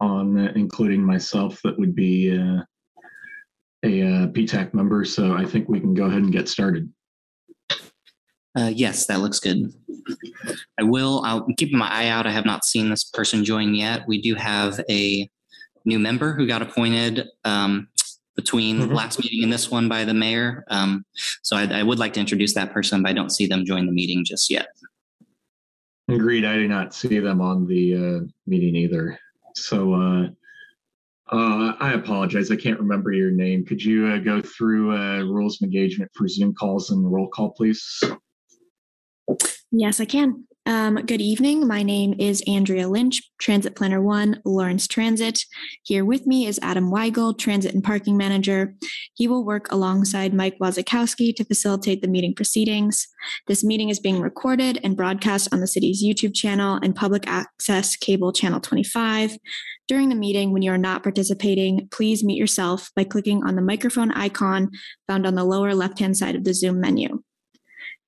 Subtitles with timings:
[0.00, 2.62] on including myself that would be uh,
[3.84, 5.04] a uh, PTAC member.
[5.04, 6.92] So I think we can go ahead and get started.
[8.58, 9.72] Uh, yes, that looks good.
[10.78, 11.22] I will.
[11.26, 12.26] I'll keep my eye out.
[12.26, 14.06] I have not seen this person join yet.
[14.08, 15.28] We do have a
[15.84, 17.88] new member who got appointed um,
[18.34, 18.94] between Mhm.
[18.94, 20.64] last meeting and this one by the mayor.
[20.68, 21.04] Um,
[21.42, 23.86] so I, I would like to introduce that person, but I don't see them join
[23.86, 24.68] the meeting just yet.
[26.08, 26.44] Agreed.
[26.44, 29.18] I do not see them on the uh, meeting either.
[29.56, 30.28] So uh,
[31.34, 32.50] uh, I apologize.
[32.50, 33.64] I can't remember your name.
[33.64, 37.50] Could you uh, go through uh, rules of engagement for Zoom calls and roll call,
[37.50, 38.02] please?
[39.72, 40.46] Yes, I can.
[40.68, 41.68] Um, good evening.
[41.68, 45.44] My name is Andrea Lynch, Transit Planner One, Lawrence Transit.
[45.84, 48.74] Here with me is Adam Weigel, Transit and Parking Manager.
[49.14, 53.06] He will work alongside Mike Wazakowski to facilitate the meeting proceedings.
[53.46, 57.94] This meeting is being recorded and broadcast on the city's YouTube channel and public access
[57.94, 59.38] cable channel 25.
[59.86, 63.62] During the meeting, when you are not participating, please mute yourself by clicking on the
[63.62, 64.72] microphone icon
[65.06, 67.22] found on the lower left-hand side of the Zoom menu.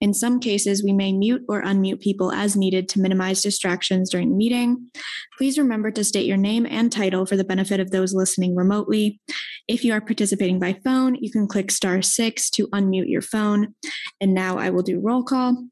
[0.01, 4.31] In some cases, we may mute or unmute people as needed to minimize distractions during
[4.31, 4.91] the meeting.
[5.37, 9.21] Please remember to state your name and title for the benefit of those listening remotely.
[9.67, 13.75] If you are participating by phone, you can click star six to unmute your phone.
[14.21, 15.65] And now I will do roll call.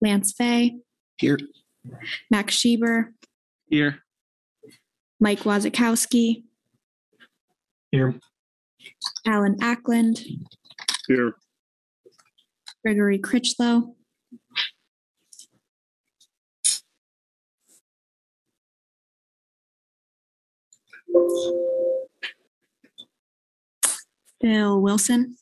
[0.00, 0.76] Lance Fay,
[1.18, 1.38] Here.
[2.30, 3.12] Max Schieber,
[3.68, 4.00] Here.
[5.20, 6.42] Mike Wazakowski,
[7.92, 8.14] Here.
[9.24, 10.24] Alan Ackland,
[11.06, 11.34] Here.
[12.84, 13.94] Gregory Critchlow,
[24.40, 25.36] Bill Wilson,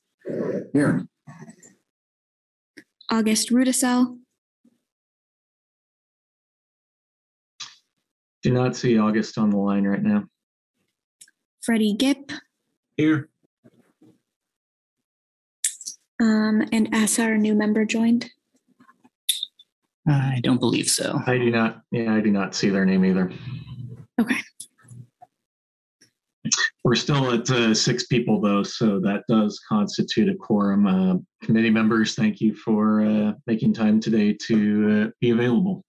[0.72, 1.06] Here.
[3.10, 4.18] August Rudisell,
[8.42, 10.24] Do not see August on the line right now.
[11.62, 12.32] Freddie Gipp,
[12.96, 13.28] Here.
[16.22, 18.30] Um, and as our new member joined.
[20.06, 21.20] I don't believe so.
[21.26, 21.82] I do not.
[21.90, 23.30] Yeah, I do not see their name either.
[24.20, 24.36] Okay.
[26.84, 30.86] We're still at uh, six people though, so that does constitute a quorum.
[30.86, 35.84] Uh, committee members, thank you for uh, making time today to uh, be available.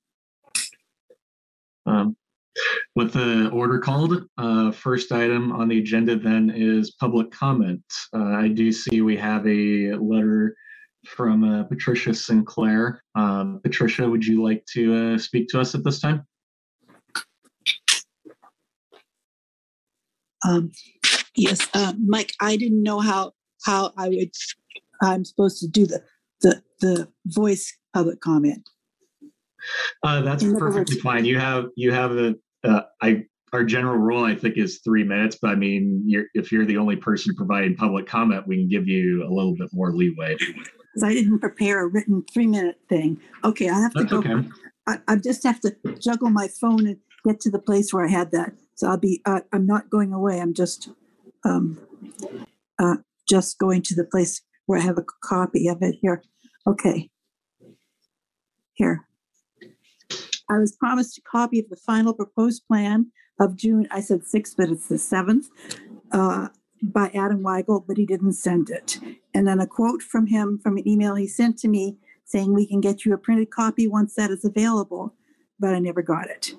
[1.86, 2.16] Um,
[2.96, 7.84] with the order called, uh, first item on the agenda then is public comment.
[8.16, 10.56] Uh, I do see we have a letter
[11.06, 13.04] from uh, Patricia Sinclair.
[13.16, 16.26] Um, Patricia, would you like to uh, speak to us at this time?
[20.46, 20.72] Um,
[21.36, 23.32] yes, uh, Mike, I didn't know how,
[23.66, 24.32] how I would,
[25.02, 26.04] I'm supposed to do the,
[26.42, 28.68] the, the voice public comment.
[30.04, 31.24] Uh, that's perfectly fine.
[31.24, 35.38] You have you have the uh, I our general rule I think is three minutes,
[35.42, 38.88] but I mean you're, if you're the only person providing public comment, we can give
[38.88, 40.36] you a little bit more leeway.
[40.38, 43.20] Cause I didn't prepare a written three minute thing.
[43.44, 44.20] Okay, I have to That's go.
[44.20, 44.48] okay.
[44.88, 48.10] I, I just have to juggle my phone and get to the place where I
[48.10, 48.54] had that.
[48.76, 50.42] So I'll be, uh, I'm not going away.
[50.42, 50.90] I'm just,
[51.46, 51.80] um,
[52.80, 52.98] uh,
[53.28, 56.24] just going to the place where I have a copy of it here.
[56.68, 57.10] Okay.
[58.74, 59.06] Here.
[60.50, 64.56] I was promised a copy of the final proposed plan of June, I said sixth,
[64.58, 65.48] but it's the seventh,
[66.12, 66.50] uh,
[66.82, 69.00] by Adam Weigel, but he didn't send it.
[69.34, 72.68] And then a quote from him from an email he sent to me saying we
[72.68, 75.16] can get you a printed copy once that is available,
[75.60, 76.54] but I never got it.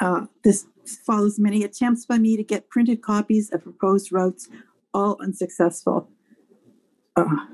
[0.00, 0.66] Uh, this
[1.06, 4.48] follows many attempts by me to get printed copies of proposed routes,
[4.94, 6.08] all unsuccessful.
[7.16, 7.46] Uh,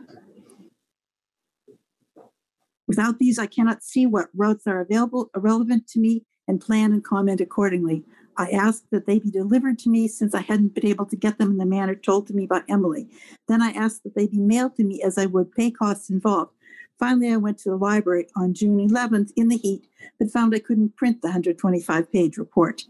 [2.87, 7.03] without these, I cannot see what routes are available, relevant to me, and plan and
[7.03, 8.05] comment accordingly.
[8.37, 11.39] I asked that they be delivered to me since I hadn't been able to get
[11.39, 13.09] them in the manner told to me by Emily.
[13.49, 16.53] Then I asked that they be mailed to me as I would pay costs involved.
[16.99, 19.87] Finally, I went to the library on June 11th in the heat,
[20.19, 22.83] but found I couldn't print the 125 page report.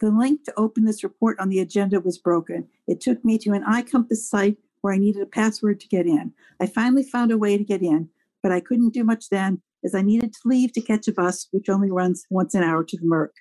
[0.00, 2.68] The link to open this report on the agenda was broken.
[2.86, 6.32] It took me to an iCompass site where I needed a password to get in.
[6.60, 8.08] I finally found a way to get in,
[8.42, 11.48] but I couldn't do much then as I needed to leave to catch a bus,
[11.50, 13.34] which only runs once an hour to the Merc.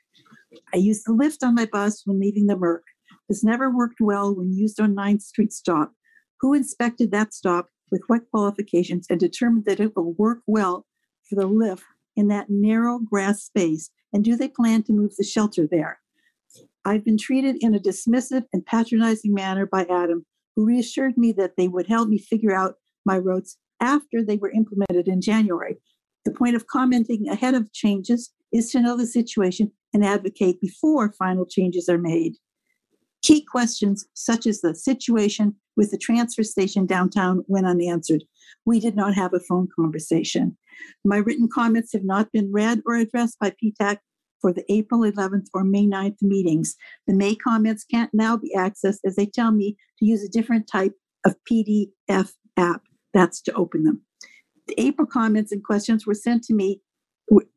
[0.74, 2.84] I used the lift on my bus when leaving the Merc.
[3.30, 5.94] This never worked well when used on 9th Street stop.
[6.42, 10.86] Who inspected that stop with what qualifications and determined that it will work well
[11.30, 11.84] for the lift
[12.16, 13.92] in that narrow grass space?
[14.14, 16.00] And do they plan to move the shelter there?
[16.84, 20.26] I've been treated in a dismissive and patronizing manner by Adam,
[20.56, 22.76] who reassured me that they would help me figure out
[23.06, 25.78] my routes after they were implemented in January.
[26.24, 31.12] The point of commenting ahead of changes is to know the situation and advocate before
[31.12, 32.36] final changes are made.
[33.22, 38.24] Key questions such as the situation with the transfer station downtown went unanswered.
[38.66, 40.58] We did not have a phone conversation.
[41.06, 43.98] My written comments have not been read or addressed by PTAC
[44.42, 46.76] for the April 11th or May 9th meetings.
[47.08, 50.68] The May comments can't now be accessed as they tell me to use a different
[50.68, 50.94] type
[51.26, 52.82] of PDF app.
[53.14, 54.02] That's to open them.
[54.68, 56.82] The April comments and questions were sent to me,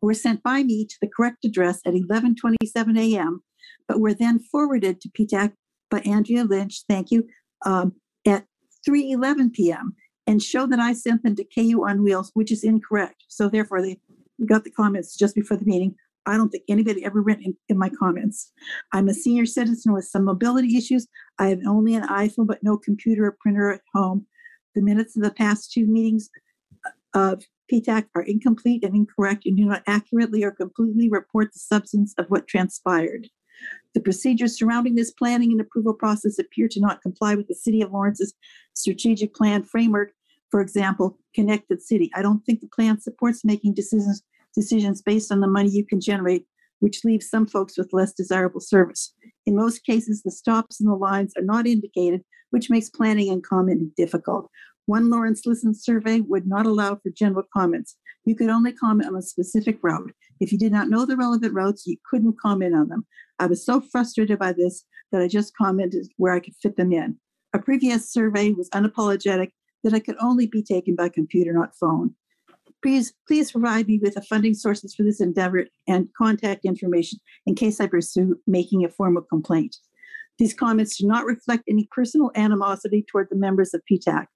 [0.00, 3.42] were sent by me to the correct address at 11:27 a.m.,
[3.86, 5.52] but were then forwarded to PTAC
[5.90, 7.26] by Andrea Lynch, thank you,
[7.64, 7.92] um,
[8.26, 8.46] at
[8.88, 9.94] 3:11 p.m.
[10.26, 13.24] and show that I sent them to KU on Wheels, which is incorrect.
[13.28, 13.98] So therefore, they
[14.46, 15.94] got the comments just before the meeting.
[16.26, 18.50] I don't think anybody ever read in, in my comments.
[18.92, 21.06] I'm a senior citizen with some mobility issues.
[21.38, 24.26] I have only an iPhone, but no computer or printer at home.
[24.74, 26.30] The minutes of the past two meetings
[27.14, 32.14] of PTAC are incomplete and incorrect and do not accurately or completely report the substance
[32.18, 33.28] of what transpired.
[33.94, 37.80] The procedures surrounding this planning and approval process appear to not comply with the City
[37.80, 38.34] of Lawrence's
[38.74, 40.12] strategic plan framework.
[40.50, 42.10] For example, connected city.
[42.14, 44.22] I don't think the plan supports making decisions
[44.54, 46.46] decisions based on the money you can generate,
[46.78, 49.12] which leaves some folks with less desirable service.
[49.46, 52.22] In most cases, the stops and the lines are not indicated,
[52.54, 54.48] which makes planning and commenting difficult.
[54.86, 57.96] One Lawrence Listen survey would not allow for general comments.
[58.26, 60.12] You could only comment on a specific route.
[60.38, 63.06] If you did not know the relevant routes, you couldn't comment on them.
[63.40, 66.92] I was so frustrated by this that I just commented where I could fit them
[66.92, 67.18] in.
[67.54, 69.50] A previous survey was unapologetic
[69.82, 72.14] that I could only be taken by computer, not phone.
[72.84, 77.56] Please, please provide me with the funding sources for this endeavor and contact information in
[77.56, 79.74] case I pursue making a formal complaint.
[80.38, 84.26] These comments do not reflect any personal animosity toward the members of PTAC.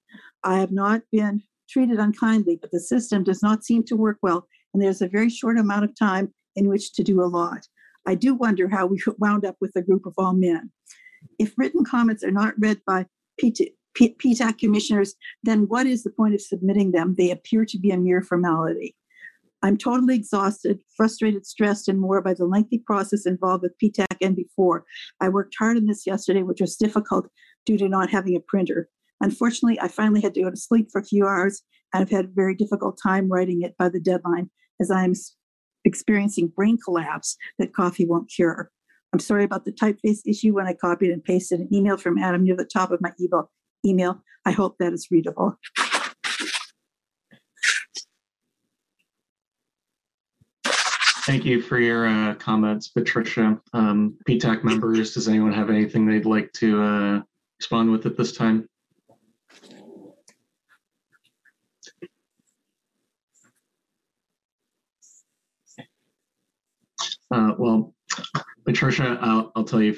[0.45, 4.47] I have not been treated unkindly, but the system does not seem to work well,
[4.73, 7.67] and there's a very short amount of time in which to do a lot.
[8.07, 10.71] I do wonder how we wound up with a group of all men.
[11.39, 13.07] If written comments are not read by
[13.41, 17.17] PT, PTAC commissioners, then what is the point of submitting them?
[17.19, 18.95] They appear to be a mere formality.
[19.63, 24.37] I'm totally exhausted, frustrated, stressed, and more by the lengthy process involved with PTAC and
[24.37, 24.85] before.
[25.21, 27.29] I worked hard on this yesterday, which was difficult
[27.67, 28.89] due to not having a printer.
[29.21, 31.63] Unfortunately, I finally had to go to sleep for a few hours,
[31.93, 34.51] and I've had a very difficult time writing it by the deadline
[34.81, 35.15] as I'm
[35.85, 38.71] experiencing brain collapse that coffee won't cure.
[39.13, 42.45] I'm sorry about the typeface issue when I copied and pasted an email from Adam
[42.45, 43.51] near the top of my email
[43.87, 44.23] email.
[44.45, 45.57] I hope that is readable.
[51.29, 53.61] Thank you for your uh, comments, Patricia.
[53.75, 57.21] Um, PTAC members, does anyone have anything they'd like to uh,
[57.61, 58.67] respond with at this time?
[67.31, 67.93] Uh, well,
[68.65, 69.97] Patricia, I'll, I'll tell you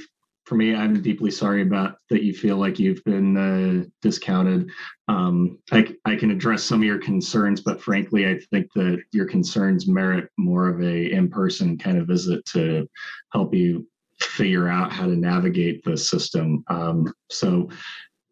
[0.50, 4.68] for me, I'm deeply sorry about that you feel like you've been uh, discounted.
[5.06, 9.26] Um, I, I can address some of your concerns, but frankly, I think that your
[9.26, 12.90] concerns merit more of a in-person kind of visit to
[13.32, 13.86] help you
[14.20, 16.64] figure out how to navigate the system.
[16.66, 17.68] Um, so,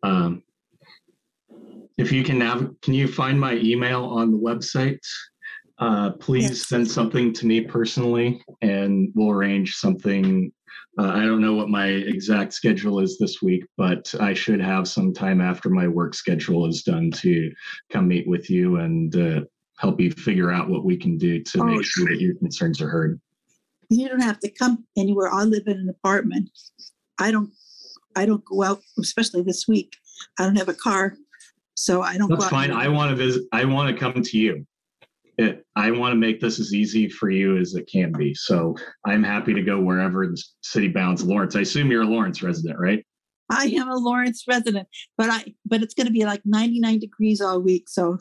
[0.03, 0.43] um,
[1.99, 4.99] if you can nav- can you find my email on the website?
[5.79, 6.67] Uh, please yes.
[6.67, 10.51] send something to me personally, and we'll arrange something
[10.99, 14.89] uh, I don't know what my exact schedule is this week, but I should have
[14.89, 17.53] some time after my work schedule is done to
[17.91, 19.41] come meet with you and uh,
[19.79, 22.81] help you figure out what we can do to oh, make sure that your concerns
[22.81, 23.21] are heard.
[23.91, 25.33] You don't have to come anywhere.
[25.33, 26.51] I live in an apartment.
[27.19, 27.51] I don't.
[28.17, 29.93] I don't go out, especially this week.
[30.39, 31.15] I don't have a car,
[31.75, 32.29] so I don't.
[32.29, 32.73] That's fine.
[32.73, 33.45] I want to visit.
[33.53, 34.67] I want to come to you
[35.39, 38.35] it, I want to make this as easy for you as it can be.
[38.35, 38.75] So
[39.07, 41.55] I'm happy to go wherever the city bounds Lawrence.
[41.55, 43.05] I assume you're a Lawrence resident, right?
[43.51, 47.41] I am a Lawrence resident, but I but it's going to be like 99 degrees
[47.41, 47.89] all week.
[47.89, 48.19] So,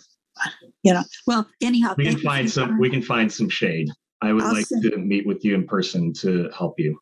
[0.84, 2.70] you know, well, anyhow, we can find some.
[2.70, 2.80] Time.
[2.80, 3.90] We can find some shade.
[4.22, 6.98] I would I'll like send, to meet with you in person to help you.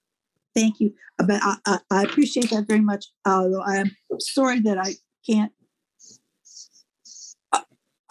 [0.56, 3.06] Thank you, but I, I, I appreciate that very much.
[3.28, 4.94] Although I am sorry that I
[5.30, 5.52] can't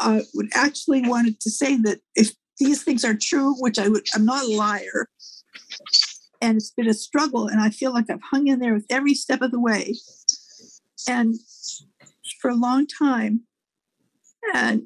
[0.04, 4.06] I would actually wanted to say that if these things are true, which I would,
[4.14, 5.08] I'm not a liar,
[6.40, 9.14] and it's been a struggle, and I feel like I've hung in there with every
[9.14, 9.94] step of the way,
[11.08, 11.34] and
[12.40, 13.40] for a long time,
[14.54, 14.82] and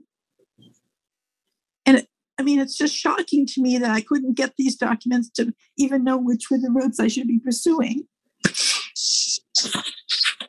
[1.85, 2.09] and it,
[2.39, 6.05] I mean, it's just shocking to me that I couldn't get these documents to even
[6.05, 8.07] know which were the routes I should be pursuing.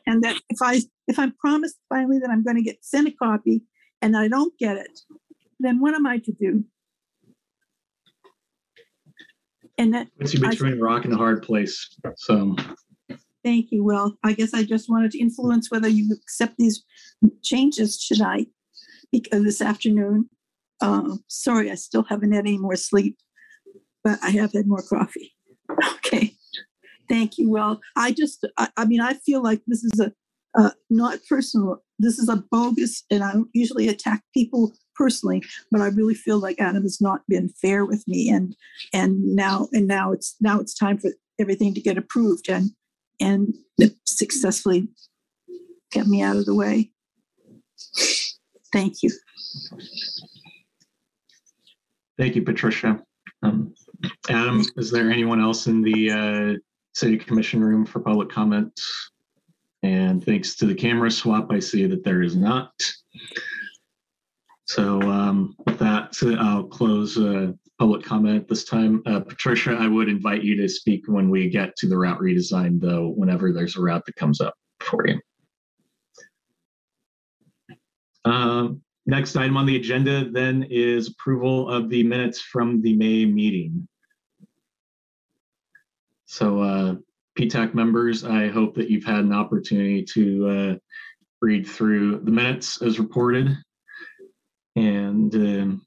[0.06, 3.10] And that if I if I'm promised finally that I'm going to get sent a
[3.10, 3.62] copy,
[4.02, 5.00] and I don't get it,
[5.58, 6.64] then what am I to do?
[9.78, 11.88] And that, Puts you I- between a rock and a hard place.
[12.16, 12.54] So
[13.44, 13.82] thank you.
[13.84, 16.84] Well, I guess I just wanted to influence whether you accept these
[17.42, 18.48] changes tonight
[19.12, 20.28] because this afternoon.
[20.82, 23.18] Uh, sorry, I still haven't had any more sleep,
[24.02, 25.32] but I have had more coffee.
[25.96, 26.34] Okay.
[27.08, 27.48] Thank you.
[27.48, 30.12] Well, I just, I, I mean, I feel like this is a,
[30.58, 31.82] uh, not personal.
[32.00, 36.38] This is a bogus, and I don't usually attack people personally, but I really feel
[36.38, 38.56] like Adam has not been fair with me, and
[38.92, 42.70] and now and now it's now it's time for everything to get approved, and
[43.20, 43.54] and
[44.06, 44.88] successfully
[45.92, 46.90] get me out of the way.
[48.72, 49.10] Thank you.
[52.18, 53.02] thank you, Patricia.
[53.42, 53.74] Um,
[54.28, 56.58] Adam, is there anyone else in the uh,
[56.94, 58.72] city commission room for public comment?
[59.82, 62.72] And thanks to the camera swap, I see that there is not.
[64.66, 69.02] So um, with that, I'll close uh, public comment this time.
[69.06, 72.78] Uh, Patricia, I would invite you to speak when we get to the route redesign,
[72.78, 75.18] though, whenever there's a route that comes up for you.
[78.26, 83.24] Um, next item on the agenda then is approval of the minutes from the May
[83.24, 83.88] meeting.
[86.26, 86.94] So uh,
[87.40, 90.74] PTAC members, I hope that you've had an opportunity to uh,
[91.40, 93.56] read through the minutes as reported.
[94.76, 95.86] And um,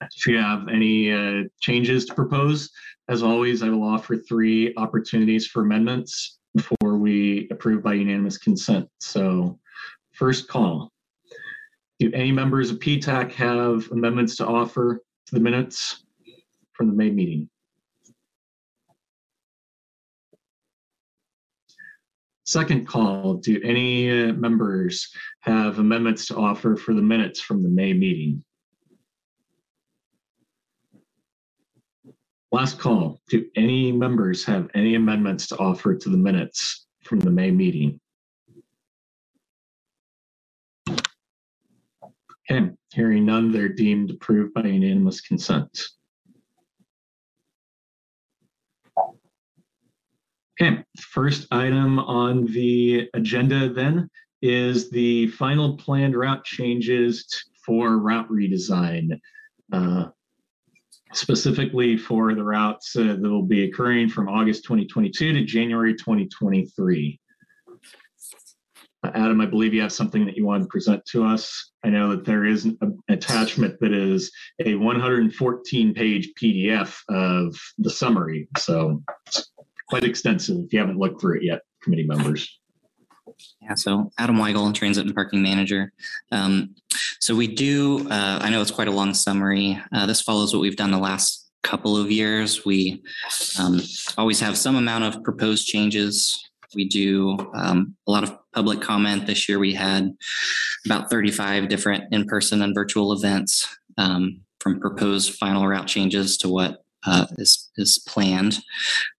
[0.00, 2.70] if you have any uh, changes to propose,
[3.10, 8.88] as always, I will offer three opportunities for amendments before we approve by unanimous consent.
[9.00, 9.58] So
[10.12, 10.90] first call.
[11.98, 16.04] Do any members of PTAC have amendments to offer to the minutes
[16.72, 17.50] from the May meeting?
[22.48, 27.68] Second call, do any uh, members have amendments to offer for the minutes from the
[27.68, 28.42] May meeting?
[32.50, 37.30] Last call, do any members have any amendments to offer to the minutes from the
[37.30, 38.00] May meeting?
[42.50, 45.78] Okay, hearing none, they're deemed approved by unanimous consent.
[50.60, 54.10] Okay, first item on the agenda then
[54.42, 59.20] is the final planned route changes for route redesign.
[59.72, 60.06] Uh,
[61.14, 67.18] Specifically for the routes uh, that will be occurring from August 2022 to January 2023.
[69.02, 71.70] Uh, Adam, I believe you have something that you want to present to us.
[71.82, 74.30] I know that there is an attachment that is
[74.62, 78.48] a 114 page PDF of the summary.
[78.58, 79.02] So
[79.88, 82.58] quite extensive if you haven't looked through it yet, committee members.
[83.62, 85.92] Yeah, so Adam Weigel, Transit and Parking Manager.
[86.32, 86.74] Um,
[87.20, 89.80] so we do, uh, I know it's quite a long summary.
[89.92, 92.64] Uh, this follows what we've done the last couple of years.
[92.64, 93.02] We
[93.58, 93.80] um,
[94.16, 96.42] always have some amount of proposed changes.
[96.74, 99.26] We do um, a lot of public comment.
[99.26, 100.10] This year we had
[100.86, 103.66] about 35 different in person and virtual events
[103.96, 108.58] um, from proposed final route changes to what uh, is is planned.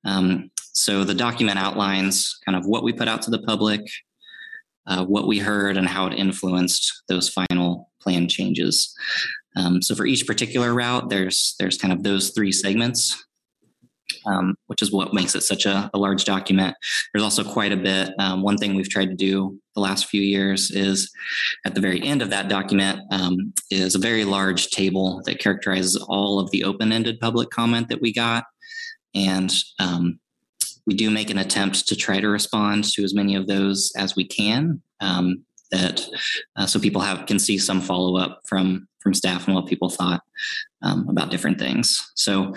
[0.06, 3.82] Um, so the document outlines kind of what we put out to the public,
[4.88, 8.96] uh, what we heard, and how it influenced those final plan changes.
[9.58, 13.26] Um, so for each particular route, there's there's kind of those three segments,
[14.26, 16.78] um, which is what makes it such a, a, large document.
[17.14, 18.14] There's also quite a bit.
[18.18, 21.12] Um, one thing we've tried to do the last few years is
[21.66, 25.98] at the very end of that document um, is a very large table that characterizes
[26.08, 28.46] all of the open-ended public comment that we got,
[29.14, 30.22] and um,
[30.90, 34.16] we do make an attempt to try to respond to as many of those as
[34.16, 34.82] we can.
[35.00, 36.02] Um, that
[36.56, 39.88] uh, so people have can see some follow up from from staff and what people
[39.90, 40.24] thought
[40.82, 42.12] um, about different things.
[42.16, 42.56] So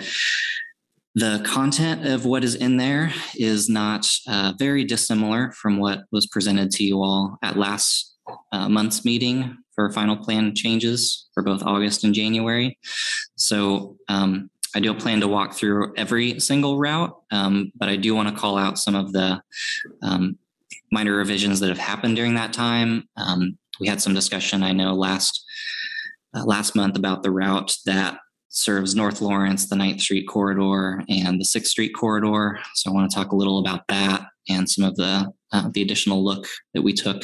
[1.13, 6.25] the content of what is in there is not uh, very dissimilar from what was
[6.25, 8.15] presented to you all at last
[8.51, 12.79] uh, month's meeting for final plan changes for both August and January.
[13.35, 18.15] So um, I don't plan to walk through every single route, um, but I do
[18.15, 19.41] want to call out some of the
[20.01, 20.37] um,
[20.91, 23.07] minor revisions that have happened during that time.
[23.17, 25.45] Um, we had some discussion, I know, last
[26.35, 28.17] uh, last month about the route that
[28.49, 32.59] serves North Lawrence, the 9th Street corridor, and the 6th Street corridor.
[32.75, 35.81] So I want to talk a little about that and some of the uh, the
[35.81, 37.23] additional look that we took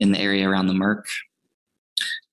[0.00, 1.06] in the area around the Merc.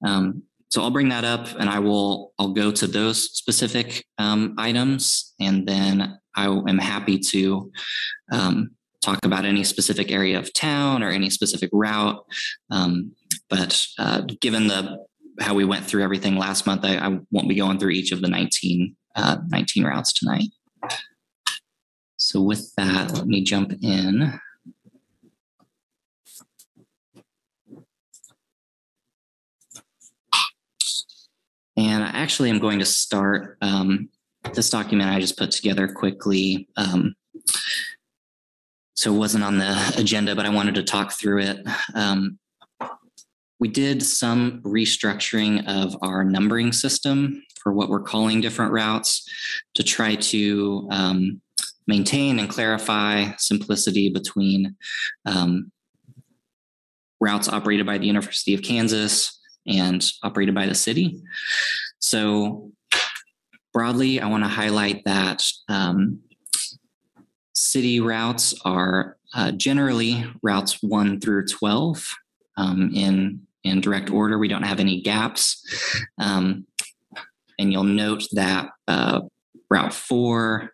[0.05, 0.43] Um,
[0.73, 5.35] so I'll bring that up and I will I'll go to those specific um, items
[5.39, 7.71] and then I am happy to
[8.31, 12.25] um, talk about any specific area of town or any specific route.
[12.71, 13.11] Um,
[13.51, 15.05] but uh, given the
[15.39, 18.21] how we went through everything last month, I, I, won't be going through each of
[18.21, 20.49] the 19, uh, 19 routes tonight.
[22.17, 24.39] So with that, let me jump in.
[31.75, 34.09] And I actually am going to start um,
[34.53, 36.67] this document I just put together quickly.
[36.77, 37.15] Um,
[38.95, 41.67] so it wasn't on the agenda, but I wanted to talk through it.
[41.95, 42.37] Um,
[43.59, 49.27] we did some restructuring of our numbering system for what we're calling different routes
[49.73, 51.41] to try to um,
[51.87, 54.75] maintain and clarify simplicity between
[55.25, 55.71] um,
[57.19, 61.21] routes operated by the University of Kansas and operated by the city.
[61.99, 62.71] So,
[63.73, 66.19] broadly, I want to highlight that um,
[67.53, 72.15] city routes are uh, generally routes 1 through 12
[72.57, 74.37] um, in, in direct order.
[74.37, 75.65] We don't have any gaps.
[76.19, 76.67] Um,
[77.57, 79.21] and you'll note that uh,
[79.69, 80.71] Route 4,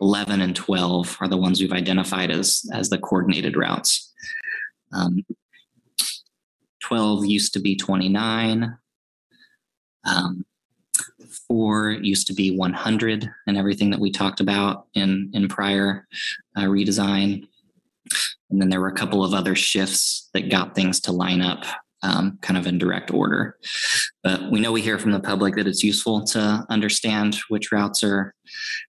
[0.00, 4.12] 11, and 12 are the ones we've identified as, as the coordinated routes.
[4.92, 5.24] Um,
[6.82, 8.76] 12 used to be 29.
[10.04, 10.44] Um,
[11.46, 16.06] four used to be 100 and everything that we talked about in, in prior
[16.56, 17.46] uh, redesign.
[18.50, 21.64] And then there were a couple of other shifts that got things to line up
[22.02, 23.56] um, kind of in direct order.
[24.22, 28.02] But we know we hear from the public that it's useful to understand which routes
[28.02, 28.34] are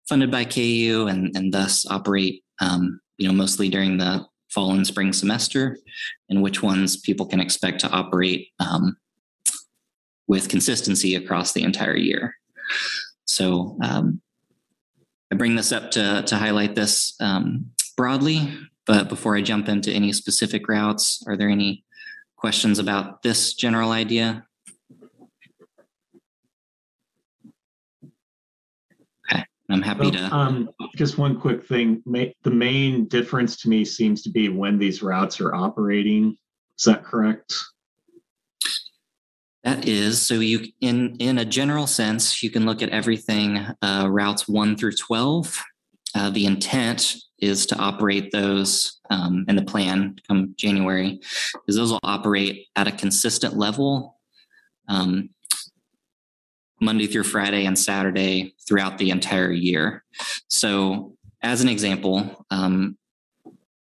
[0.08, 4.86] funded by KU and, and thus operate, um, you know, mostly during the fall and
[4.86, 5.78] spring semester,
[6.30, 8.98] and which ones people can expect to operate um,
[10.28, 12.36] with consistency across the entire year.
[13.26, 14.22] So um,
[15.32, 18.54] I bring this up to, to highlight this um, broadly,
[18.86, 21.86] but before I jump into any specific routes, are there any
[22.36, 24.46] questions about this general idea?
[29.32, 30.36] Okay, I'm happy Well, to.
[30.36, 32.02] Um, just one quick thing.
[32.06, 36.38] Ma- the main difference to me seems to be when these routes are operating.
[36.78, 37.54] Is that correct?
[39.64, 44.08] That is so you in in a general sense you can look at everything uh,
[44.10, 45.62] routes one through twelve.
[46.16, 51.20] Uh, the intent is to operate those, um, and the plan come January
[51.68, 54.20] is those will operate at a consistent level,
[54.88, 55.30] um,
[56.82, 60.04] Monday through Friday and Saturday throughout the entire year.
[60.50, 62.98] So, as an example, um,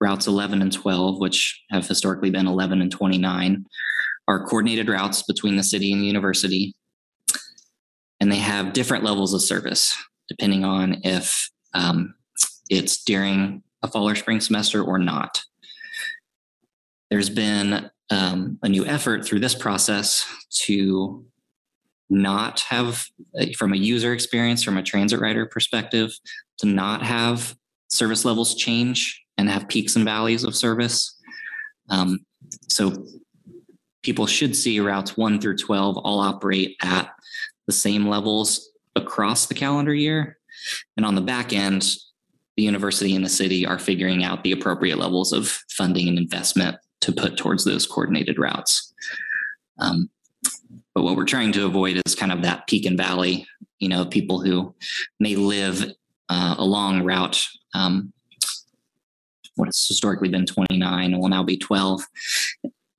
[0.01, 3.65] routes 11 and 12, which have historically been 11 and 29
[4.27, 6.75] are coordinated routes between the city and the university.
[8.19, 9.95] And they have different levels of service
[10.27, 12.13] depending on if um,
[12.69, 15.41] it's during a fall or spring semester or not.
[17.09, 20.25] There's been um, a new effort through this process
[20.65, 21.25] to
[22.09, 23.05] not have,
[23.39, 26.11] uh, from a user experience, from a transit rider perspective,
[26.57, 27.55] to not have
[27.89, 31.15] service levels change and have peaks and valleys of service.
[31.89, 32.19] Um,
[32.67, 33.05] so
[34.03, 37.09] people should see routes 1 through 12 all operate at
[37.67, 40.37] the same levels across the calendar year.
[40.97, 41.85] And on the back end,
[42.57, 46.77] the university and the city are figuring out the appropriate levels of funding and investment
[47.01, 48.93] to put towards those coordinated routes.
[49.77, 50.09] Um,
[50.99, 53.47] but what we're trying to avoid is kind of that peak and valley,
[53.79, 54.75] you know, people who
[55.17, 55.93] may live
[56.27, 58.11] uh, along route um,
[59.55, 62.01] what has historically been 29 will now be 12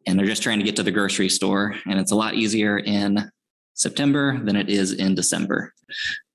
[0.06, 1.74] and they're just trying to get to the grocery store.
[1.86, 3.30] And it's a lot easier in
[3.74, 5.74] September than it is in December.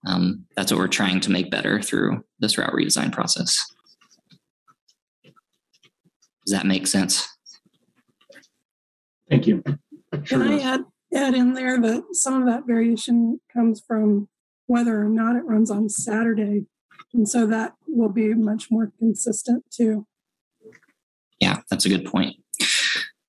[0.05, 3.59] Um, that's what we're trying to make better through this route redesign process.
[6.45, 7.27] Does that make sense?
[9.31, 9.63] Thank you.
[10.25, 10.63] Can I does.
[10.63, 10.81] add,
[11.15, 14.27] add in there that some of that variation comes from
[14.67, 16.65] whether or not it runs on Saturday.
[17.13, 20.05] And so that will be much more consistent too.
[21.39, 22.35] Yeah, that's a good point.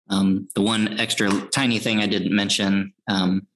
[0.08, 3.46] Um, the one extra tiny thing I didn't mention um,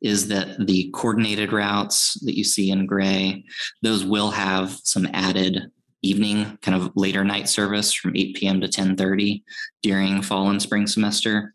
[0.00, 3.44] is that the coordinated routes that you see in gray,
[3.82, 5.70] those will have some added
[6.02, 8.60] evening, kind of later night service from 8 p.m.
[8.60, 9.42] to 10:30
[9.82, 11.54] during fall and spring semester,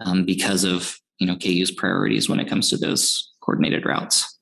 [0.00, 4.38] um, because of you know KU's priorities when it comes to those coordinated routes.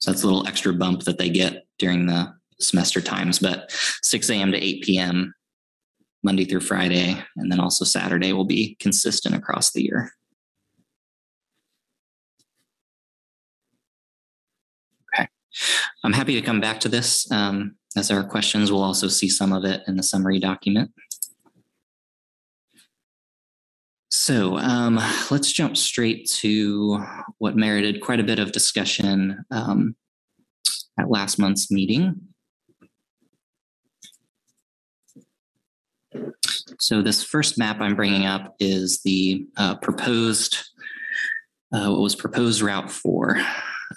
[0.00, 3.70] So that's a little extra bump that they get during the semester times, but
[4.02, 4.50] 6 a.m.
[4.50, 5.32] to 8 p.m.
[6.24, 10.12] Monday through Friday, and then also Saturday will be consistent across the year.
[15.14, 15.28] Okay.
[16.02, 18.72] I'm happy to come back to this um, as there are questions.
[18.72, 20.90] We'll also see some of it in the summary document.
[24.14, 27.02] So um, let's jump straight to
[27.38, 29.96] what merited quite a bit of discussion um,
[31.00, 32.20] at last month's meeting.
[36.78, 40.58] So, this first map I'm bringing up is the uh, proposed,
[41.72, 43.40] uh, what was proposed Route 4.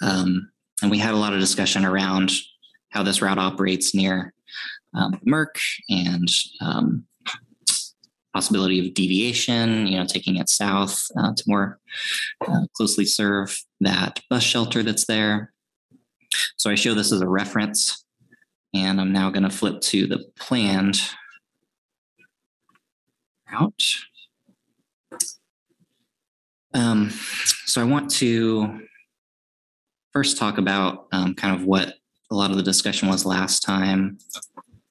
[0.00, 0.50] Um,
[0.80, 2.32] and we had a lot of discussion around
[2.88, 4.32] how this route operates near
[4.94, 5.58] um, Merc
[5.90, 6.28] and
[6.62, 7.04] um,
[8.36, 11.78] possibility of deviation, you know, taking it south uh, to more
[12.46, 15.54] uh, closely serve that bus shelter that's there.
[16.58, 18.04] So I show this as a reference,
[18.74, 21.00] and I'm now going to flip to the planned
[23.50, 23.84] route.
[26.74, 27.08] Um,
[27.64, 28.80] so I want to
[30.12, 31.94] first talk about um, kind of what
[32.30, 34.18] a lot of the discussion was last time,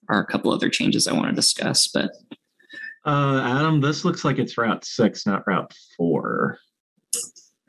[0.10, 2.10] are a couple other changes I want to discuss, but
[3.06, 6.58] Uh, Adam, this looks like it's Route 6, not Route 4.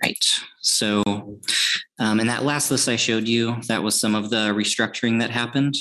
[0.02, 0.24] Right.
[0.60, 1.02] So,
[1.98, 5.30] um, in that last list I showed you, that was some of the restructuring that
[5.30, 5.74] happened.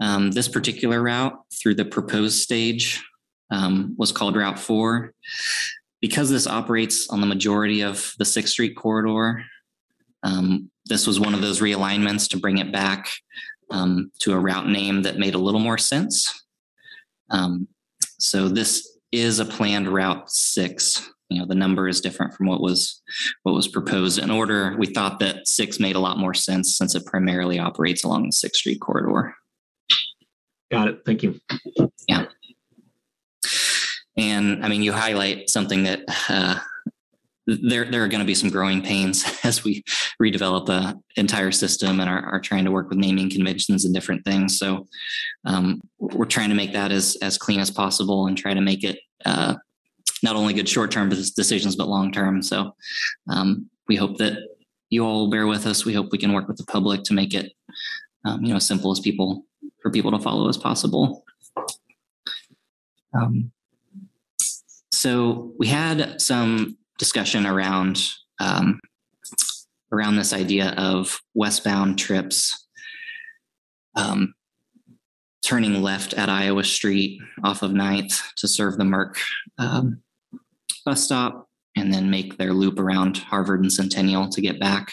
[0.00, 3.02] Um, this particular route through the proposed stage
[3.50, 5.12] um, was called Route 4.
[6.00, 9.44] Because this operates on the majority of the 6th Street corridor,
[10.22, 13.10] um, this was one of those realignments to bring it back
[13.70, 16.44] um, to a route name that made a little more sense.
[17.30, 17.66] Um,
[18.18, 22.60] so this is a planned Route 6 you know the number is different from what
[22.60, 23.02] was
[23.42, 26.94] what was proposed in order we thought that six made a lot more sense since
[26.94, 29.34] it primarily operates along the sixth street corridor
[30.70, 31.00] Got it.
[31.06, 31.40] Thank you.
[32.06, 32.26] Yeah.
[34.16, 36.58] And i mean you highlight something that uh,
[37.48, 39.82] there, there are going to be some growing pains as we
[40.22, 44.24] redevelop the entire system and are, are trying to work with naming conventions and different
[44.24, 44.58] things.
[44.58, 44.86] So
[45.46, 48.84] um, we're trying to make that as as clean as possible and try to make
[48.84, 49.54] it uh,
[50.22, 52.42] not only good short term decisions but long term.
[52.42, 52.74] So
[53.30, 54.38] um, we hope that
[54.90, 55.84] you all bear with us.
[55.84, 57.52] We hope we can work with the public to make it
[58.24, 59.44] um, you know as simple as people
[59.80, 61.24] for people to follow as possible.
[63.14, 63.52] Um,
[64.92, 68.00] so we had some discussion around
[68.40, 68.80] um,
[69.92, 72.66] around this idea of westbound trips
[73.96, 74.34] um,
[75.44, 79.18] turning left at Iowa Street off of 9th to serve the Merc
[79.58, 80.02] um,
[80.84, 84.92] bus stop and then make their loop around Harvard and Centennial to get back.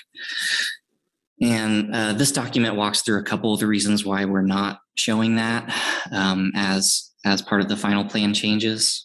[1.42, 5.36] And uh, this document walks through a couple of the reasons why we're not showing
[5.36, 5.74] that
[6.12, 9.05] um, as as part of the final plan changes.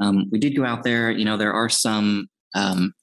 [0.00, 1.10] Um, we did go out there.
[1.10, 2.94] You know, there are some um,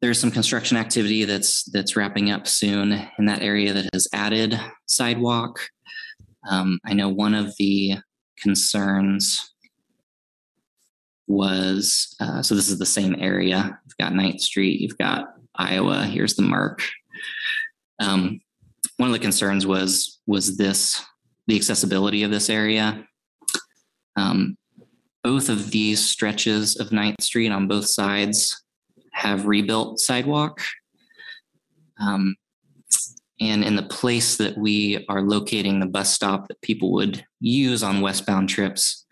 [0.00, 4.58] there's some construction activity that's that's wrapping up soon in that area that has added
[4.86, 5.60] sidewalk.
[6.48, 7.94] Um, I know one of the
[8.36, 9.52] concerns
[11.28, 13.78] was uh, so this is the same area.
[13.86, 16.04] You've got 9th Street, you've got Iowa.
[16.04, 16.82] Here's the Merc.
[18.00, 18.40] Um,
[18.96, 21.02] one of the concerns was was this
[21.46, 23.06] the accessibility of this area.
[24.16, 24.56] Um,
[25.22, 28.62] both of these stretches of 9th Street on both sides
[29.12, 30.60] have rebuilt sidewalk.
[32.00, 32.36] Um,
[33.40, 37.82] and in the place that we are locating the bus stop that people would use
[37.82, 39.04] on westbound trips,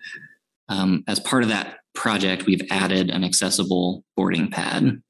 [0.68, 5.02] um, as part of that project, we've added an accessible boarding pad.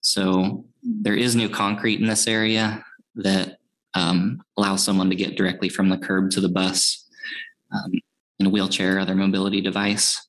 [0.00, 2.84] So there is new concrete in this area
[3.16, 3.58] that
[3.94, 7.06] um, allows someone to get directly from the curb to the bus
[7.72, 7.92] um,
[8.40, 10.26] in a wheelchair or other mobility device.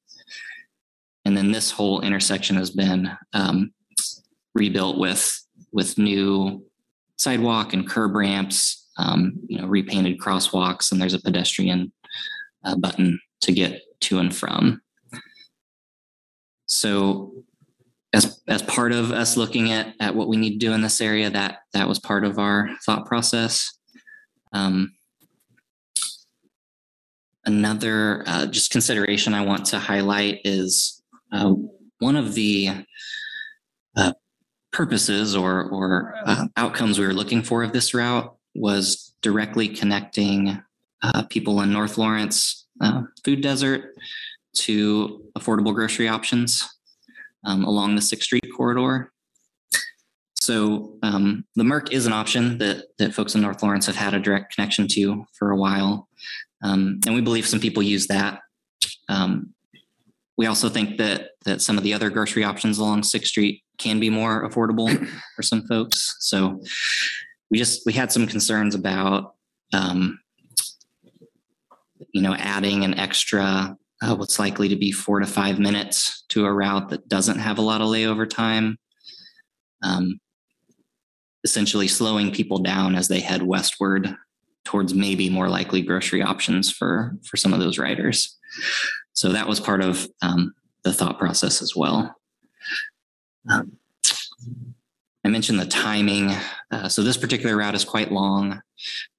[1.26, 3.74] And then this whole intersection has been um,
[4.54, 5.38] rebuilt with
[5.72, 6.66] with new
[7.18, 11.94] sidewalk and curb ramps, um, you know, repainted crosswalks, and there's a pedestrian
[12.66, 14.82] uh, button to get to and from.
[16.66, 17.32] So,
[18.14, 21.00] as as part of us looking at at what we need to do in this
[21.00, 23.78] area, that that was part of our thought process.
[24.52, 24.94] Um,
[27.46, 31.02] another uh, just consideration I want to highlight is
[31.32, 31.54] uh,
[32.00, 32.86] one of the
[33.96, 34.14] uh,
[34.72, 40.62] purposes or, or uh, outcomes we were looking for of this route was directly connecting
[41.04, 43.96] uh, people in North Lawrence uh, food desert
[44.54, 46.68] to affordable grocery options
[47.46, 49.12] um, along the Sixth Street corridor.
[50.36, 54.16] So um, the Merc is an option that that folks in North Lawrence have had
[54.16, 56.08] a direct connection to for a while,
[56.64, 58.40] um, and we believe some people use that.
[59.10, 59.54] Um,
[60.38, 64.00] we also think that that some of the other grocery options along Sixth Street can
[64.00, 64.90] be more affordable
[65.36, 66.16] for some folks.
[66.20, 66.62] So
[67.50, 69.36] we just we had some concerns about
[69.74, 70.20] um,
[72.14, 76.46] you know adding an extra uh, what's likely to be four to five minutes to
[76.46, 78.78] a route that doesn't have a lot of layover time.
[79.84, 80.20] Um,
[81.44, 84.16] essentially slowing people down as they head westward
[84.72, 88.38] towards maybe more likely grocery options for for some of those riders.
[89.12, 90.54] So that was part of um,
[90.84, 92.16] the thought process as well.
[93.50, 93.74] Um,
[95.26, 96.32] I mentioned the timing.
[96.72, 98.62] Uh, so this particular route is quite long.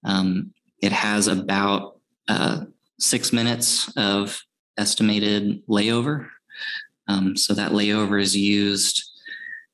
[0.04, 2.64] Um, it has about uh,
[2.98, 4.42] six minutes of
[4.78, 6.28] estimated layover.
[7.08, 9.04] Um, so that layover is used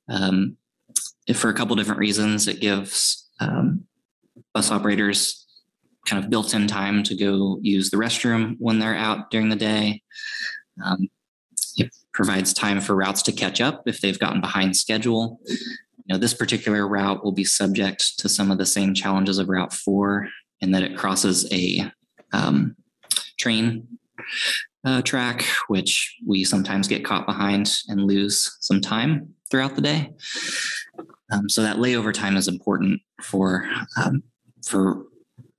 [0.09, 0.57] um,
[1.35, 2.49] for a couple different reasons.
[2.49, 3.85] It gives um,
[4.53, 5.47] bus operators
[6.09, 10.03] kind of built-in time to go use the restroom when they're out during the day.
[10.85, 11.09] Um,
[11.77, 15.40] it provides time for routes to catch up if they've gotten behind schedule.
[15.49, 19.49] You know, this particular route will be subject to some of the same challenges of
[19.49, 20.29] Route 4
[20.61, 21.90] in that it crosses a
[22.33, 22.77] um,
[23.38, 23.87] train
[24.85, 30.11] uh, track, which we sometimes get caught behind and lose some time throughout the day.
[31.31, 33.68] Um, so that layover time is important for
[34.03, 34.23] um,
[34.64, 35.05] for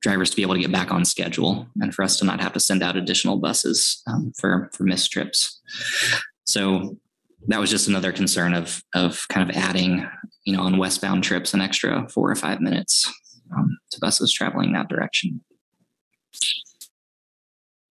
[0.02, 2.54] drivers to be able to get back on schedule and for us to not have
[2.54, 5.62] to send out additional buses um, for for missed trips.
[6.46, 6.98] So
[7.48, 10.08] that was just another concern of of kind of adding,
[10.46, 13.12] you know, on westbound trips an extra four or five minutes
[13.56, 15.42] um, to buses traveling that direction.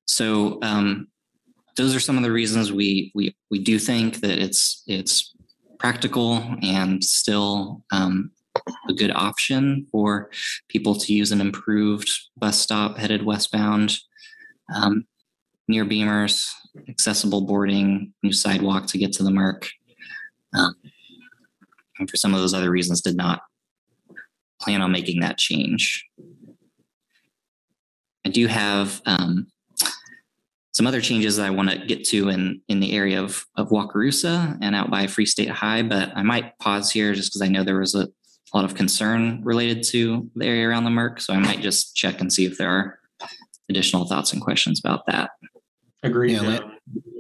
[0.07, 1.09] So um,
[1.77, 5.35] those are some of the reasons we we we do think that it's it's
[5.79, 8.33] practical and still um,
[8.89, 10.31] a good option for
[10.69, 13.99] people to use an improved bus stop headed westbound
[14.75, 15.07] um,
[15.69, 16.49] near Beamers,
[16.89, 19.69] accessible boarding, new sidewalk to get to the Merc.
[20.55, 20.75] Um,
[21.99, 23.43] and for some of those other reasons, did not
[24.61, 26.05] plan on making that change.
[28.25, 29.47] I do have um,
[30.73, 33.69] some other changes that I want to get to in in the area of of
[33.71, 37.49] Wakarusa and out by Free State High, but I might pause here just because I
[37.49, 38.09] know there was a,
[38.53, 41.95] a lot of concern related to the area around the Merc, so I might just
[41.95, 42.99] check and see if there are
[43.69, 45.31] additional thoughts and questions about that.
[46.03, 46.33] Agreed.
[46.33, 46.73] Yeah, Lan- Um,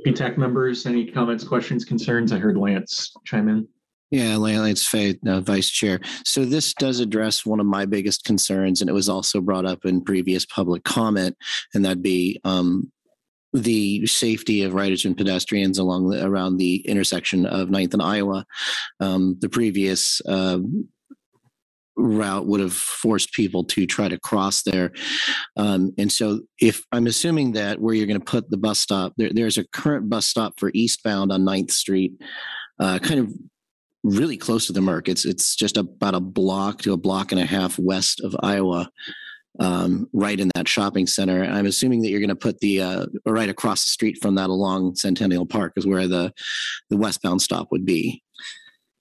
[0.06, 2.32] PTAC members, any comments, questions, concerns?
[2.32, 3.68] I heard Lance chime in.
[4.10, 6.00] Yeah, Lance Fay, uh, Vice Chair.
[6.24, 9.84] So this does address one of my biggest concerns, and it was also brought up
[9.84, 11.36] in previous public comment,
[11.74, 12.90] and that'd be um,
[13.52, 18.46] the safety of riders and pedestrians along the, around the intersection of 9th and Iowa.
[19.00, 20.60] Um, the previous uh,
[21.98, 24.92] route would have forced people to try to cross there.
[25.56, 29.12] Um, and so, if I'm assuming that where you're going to put the bus stop,
[29.16, 32.12] there, there's a current bus stop for eastbound on 9th Street,
[32.78, 33.32] uh, kind of
[34.04, 35.08] really close to the Merc.
[35.08, 38.90] It's it's just about a block to a block and a half west of Iowa,
[39.60, 41.44] um, right in that shopping center.
[41.44, 44.50] I'm assuming that you're going to put the uh, right across the street from that
[44.50, 46.32] along Centennial Park is where the
[46.90, 48.22] the westbound stop would be.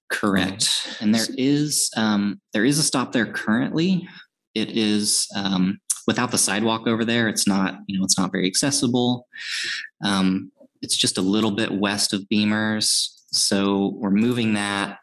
[0.10, 0.98] Correct.
[1.02, 4.08] And there is um, there is a stop there currently.
[4.56, 7.28] It is um, without the sidewalk over there.
[7.28, 9.28] It's not you know it's not very accessible.
[10.04, 13.10] Um, it's just a little bit west of Beamers.
[13.32, 15.00] So we're moving that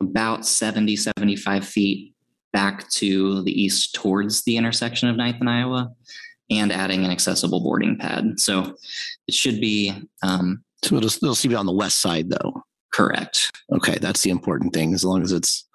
[0.00, 2.14] about 70, 75 feet
[2.52, 5.92] back to the east towards the intersection of 9th and Iowa
[6.50, 8.40] and adding an accessible boarding pad.
[8.40, 8.74] So
[9.26, 9.92] it should be
[10.22, 12.62] um, So it'll, it'll still be on the west side, though.
[12.92, 13.50] Correct.
[13.72, 14.94] Okay, that's the important thing.
[14.94, 15.66] As long as it's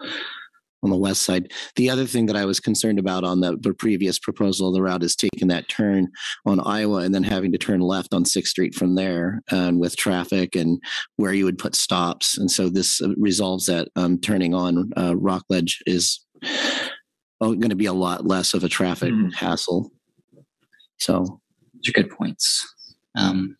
[0.84, 1.49] on the west side.
[1.78, 4.82] The other thing that I was concerned about on the, the previous proposal of the
[4.82, 6.10] route is taking that turn
[6.45, 9.95] on Iowa and then having to turn left on Sixth Street from there, and with
[9.95, 10.82] traffic and
[11.15, 12.38] where you would put stops.
[12.38, 16.19] And so this uh, resolves that um, turning on uh, Rockledge is
[17.39, 19.34] going to be a lot less of a traffic Mhm.
[19.34, 19.89] hassle.
[20.97, 21.39] So
[21.76, 22.65] Those are good points.
[23.17, 23.56] Um,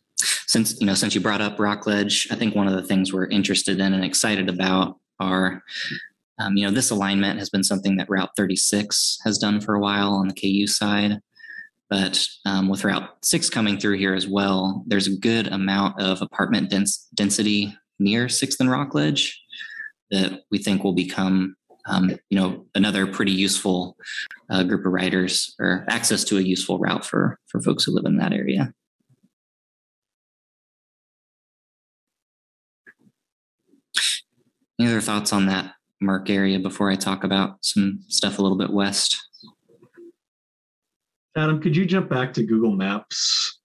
[0.48, 3.28] since you know, since you brought up Rockledge, I think one of the things we're
[3.28, 5.64] interested in and excited about are,
[6.40, 9.80] um, you know, this alignment has been something that Route 36 has done for a
[9.80, 11.20] while on the KU side,
[11.90, 16.22] but um, with Route 6 coming through here as well, there's a good amount of
[16.22, 19.40] apartment dens- density near Sixth and Rockledge
[20.12, 21.56] that we think will become
[21.86, 23.98] um, you know, another pretty useful
[24.50, 28.06] uh, group of riders or access to a useful route for for folks who live
[28.06, 28.74] in that area.
[34.80, 38.58] Any other thoughts on that Merc area before I talk about some stuff a little
[38.58, 39.18] bit west?
[41.36, 43.60] Adam, could you jump back to Google Maps?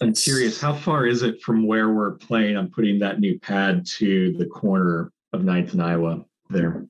[0.00, 0.24] I'm Yes.
[0.24, 2.56] curious, how far is it from where we're playing?
[2.56, 6.86] I'm putting that new pad to the corner of 9th and Iowa there?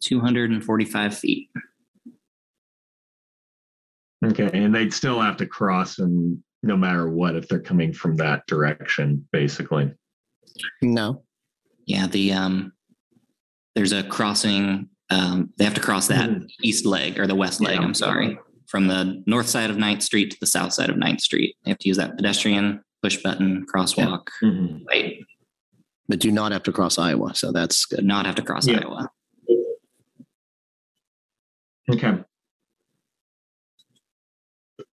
[0.00, 1.50] 245 feet.
[4.24, 8.16] Okay, and they'd still have to cross and no matter what if they're coming from
[8.16, 9.92] that direction, basically.
[10.80, 11.24] no,
[11.86, 12.72] Yeah, the um,
[13.74, 14.88] there's a crossing.
[15.10, 16.48] Um, they have to cross that Mhm.
[16.62, 17.76] east leg or the west leg.
[17.78, 17.82] Yeah.
[17.84, 21.20] I'm sorry from the north side of 9th Street to the south side of 9th
[21.20, 21.56] Street.
[21.64, 24.28] They have to use that pedestrian push button crosswalk.
[24.42, 24.86] Mhm.
[24.86, 25.18] Right.
[26.08, 27.34] But do not have to cross Iowa.
[27.34, 28.04] So that's good.
[28.04, 28.78] Not have to cross Yeah.
[28.80, 29.10] Iowa.
[31.90, 32.24] Okay.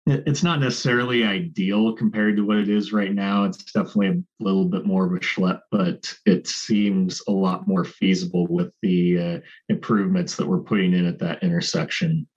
[0.08, 3.44] It- It's not necessarily ideal compared to what it is right now.
[3.46, 7.84] It's definitely a little bit more of a schlep, but it seems a lot more
[7.84, 9.40] feasible with the uh,
[9.70, 12.28] improvements that we're putting in at that intersection.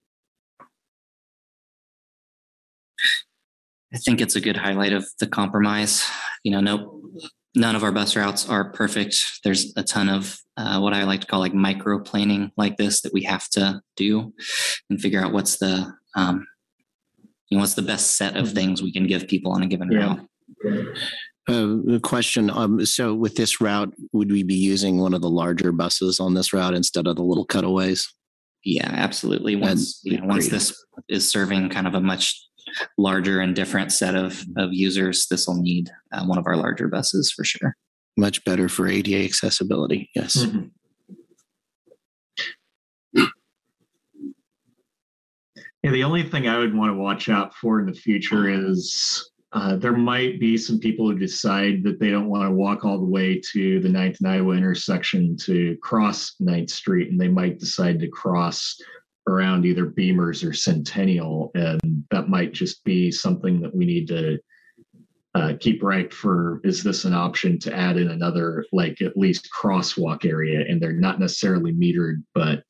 [3.93, 6.05] I think it's a good highlight of the compromise.
[6.45, 7.03] You know, no,
[7.55, 9.41] none of our bus routes are perfect.
[9.45, 13.01] There's a ton of uh, what I like to call like micro planning like this
[13.03, 14.35] that we have to do
[14.91, 16.47] and figure out what's the, um,
[17.51, 19.91] you know, what's the best set of things we can give people on a given
[19.91, 20.17] Yeah.
[20.65, 20.97] route.
[21.49, 22.51] Uh, question.
[22.51, 26.35] Um, so with this route, would we be using one of the larger buses on
[26.35, 28.07] this route instead of the little cutaways?
[28.65, 29.57] Yeah, absolutely.
[29.57, 30.75] Once you know, once this
[31.09, 32.39] is serving kind of a much
[32.99, 36.87] larger and different set of of users, this will need uh, one of our larger
[36.89, 37.77] buses for sure.
[38.19, 40.11] Much better for ADA accessibility.
[40.15, 40.37] Yes.
[40.45, 40.71] Mhm.
[45.83, 49.31] Yeah, the only thing I would want to watch out for in the future is
[49.53, 52.99] uh, there might be some people who decide that they don't want to walk all
[52.99, 57.61] the way to the 9th and Iowa intersection to cross 9th Street, and they might
[57.61, 58.77] decide to cross
[59.29, 64.39] around either Beamers or Centennial, and that might just be something that we need to
[65.35, 66.61] uh, keep right for.
[66.65, 70.93] Is this an option to add in another, like at least crosswalk area, and they're
[70.93, 72.65] not necessarily metered, but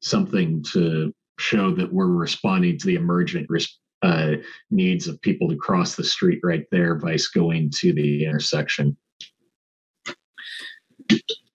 [0.00, 4.32] something to show that we're responding to the emergent res- uh,
[4.70, 8.96] needs of people to cross the street right there, vice going to the intersection.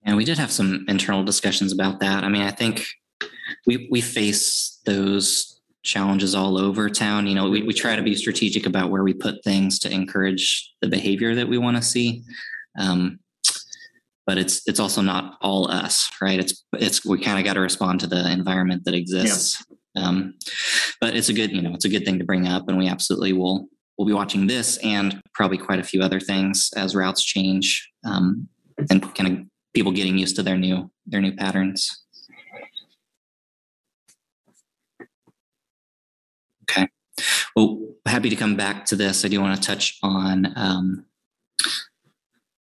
[0.05, 2.23] And we did have some internal discussions about that.
[2.23, 2.85] I mean, I think
[3.65, 7.27] we we face those challenges all over town.
[7.27, 10.73] You know, we, we try to be strategic about where we put things to encourage
[10.81, 12.23] the behavior that we want to see.
[12.77, 13.19] Um,
[14.27, 16.39] but it's it's also not all us, right?
[16.39, 19.65] It's it's we kind of got to respond to the environment that exists.
[19.95, 20.35] Um,
[21.01, 22.87] but it's a good, you know, it's a good thing to bring up, and we
[22.87, 27.23] absolutely will we'll be watching this and probably quite a few other things as routes
[27.23, 28.47] change um,
[28.91, 32.03] and kind of people getting used to their new their new patterns.
[36.69, 36.87] Okay.
[37.55, 39.23] Well, happy to come back to this.
[39.23, 41.05] I do want to touch on um,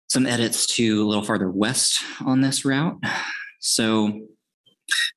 [0.08, 2.98] some edits to a little farther west on this route.
[3.60, 4.28] So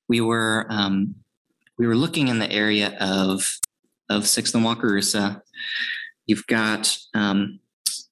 [0.09, 1.15] we were um,
[1.79, 3.59] we were looking in the area of
[4.09, 5.41] of Sixth and Wakarusa.
[6.27, 7.61] You've got um,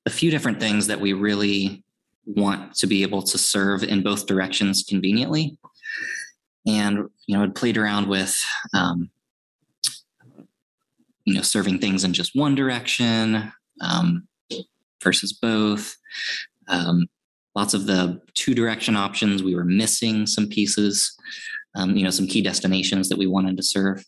[0.07, 1.83] a few different things that we really
[2.25, 5.59] want to be able to serve in both directions conveniently.
[6.67, 8.41] And you know, I played around with
[8.75, 9.11] um,
[11.25, 14.29] you know serving things in just one direction um,
[15.03, 15.97] versus both.
[16.69, 17.07] Um,
[17.55, 21.17] lots of the two direction options we were missing some pieces.
[21.75, 24.03] Um, you know, some key destinations that we wanted to serve,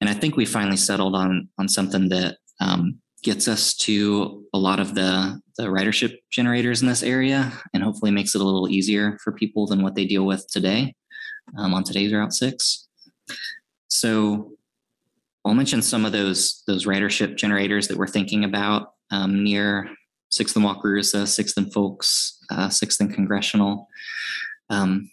[0.00, 4.58] and I think we finally settled on on something that um, gets us to a
[4.58, 8.68] lot of the the ridership generators in this area, and hopefully makes it a little
[8.68, 10.94] easier for people than what they deal with today
[11.56, 12.88] um, on today's Route Six.
[13.88, 14.52] So
[15.44, 19.90] I'll mention some of those those ridership generators that we're thinking about um, near
[20.30, 23.88] Sixth and Wakarusa, Sixth and Folks, uh, Sixth and Congressional.
[24.70, 25.10] Um,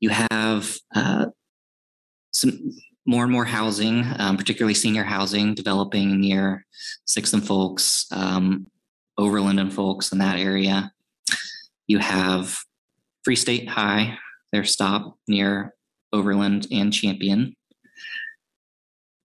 [0.00, 1.26] you have uh,
[2.32, 2.70] some
[3.06, 6.64] more and more housing, um, particularly senior housing, developing near
[7.06, 8.66] Sixth and Folks, um,
[9.16, 10.92] Overland and Folks in that area.
[11.86, 12.58] You have
[13.24, 14.18] Free State High,
[14.52, 15.74] their stop near
[16.12, 17.56] Overland and Champion.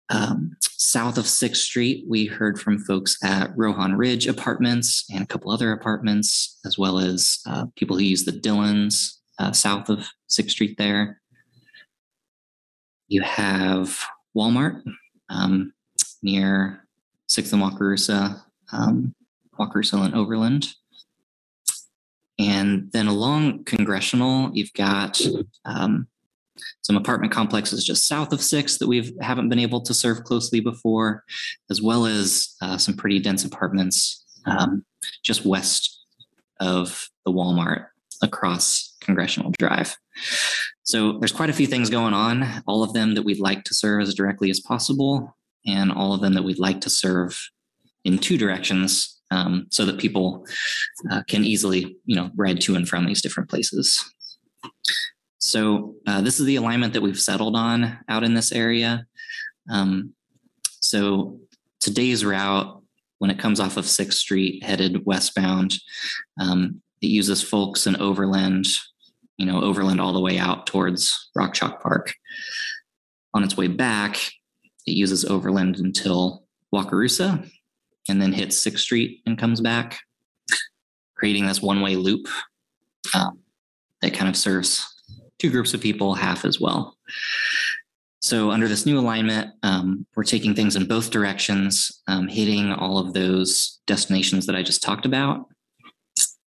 [0.10, 0.56] Um,
[0.94, 5.50] south of 6th Street, we heard from folks at Rohan Ridge Apartments and a couple
[5.50, 10.52] other apartments, as well as uh, people who use the Dillons uh, south of 6th
[10.52, 11.20] Street there.
[13.08, 14.06] You have
[14.38, 14.84] Walmart
[15.32, 15.74] um,
[16.22, 16.88] near
[17.28, 19.16] 6th and Wakarusa, um,
[19.60, 20.76] Wakarusa and Overland.
[22.38, 25.20] And then along Congressional, you've got
[25.66, 26.08] um,
[26.82, 30.60] some apartment complexes just south of six that we haven't been able to serve closely
[30.60, 31.24] before,
[31.70, 34.86] as well as uh, some pretty dense apartments um,
[35.24, 36.06] just west
[36.60, 37.88] of the Walmart
[38.22, 39.96] across Congressional Drive.
[40.84, 43.74] So there's quite a few things going on, all of them that we'd like to
[43.74, 45.36] serve as directly as possible,
[45.66, 47.40] and all of them that we'd like to serve
[48.04, 50.46] in two directions um, so that people
[51.10, 54.04] uh, can easily, you know, ride to and from these different places.
[55.44, 59.06] So uh, this is the alignment that we've settled on out in this area.
[59.70, 60.14] Um,
[60.80, 61.38] so
[61.82, 62.82] today's route,
[63.20, 65.74] when it comes off of Sixth Street headed westbound,
[66.40, 68.68] um, it uses Folks and Overland,
[69.36, 72.14] you know, Overland all the way out towards Rock Chalk Park.
[73.34, 74.16] On its way back,
[74.88, 77.50] it uses Overland until Wakarusa
[78.08, 80.00] and then hits Sixth Street and comes back,
[81.18, 82.28] creating this one way loop
[83.14, 83.40] um,
[84.02, 84.93] that kind of serves
[85.44, 86.98] two groups of people, half as well.
[88.22, 92.98] So under this new alignment, um, we're taking things in both directions, um, hitting all
[92.98, 95.48] of those destinations that I just talked about.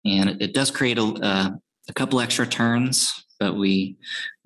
[0.05, 1.51] And it, does create a, uh,
[1.89, 3.97] a couple extra turns, but we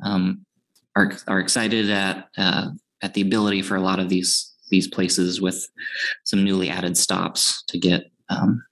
[0.05, 0.47] um,
[0.95, 2.69] are, are excited at, uh,
[3.03, 5.67] at the ability for a lot of these, these places with
[6.25, 8.65] some newly added stops to get um,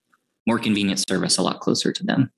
[0.47, 2.31] more convenient service a lot closer to them.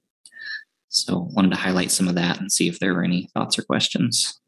[0.97, 3.63] So wanted to highlight some of that and see if there were any thoughts or
[3.63, 4.41] questions.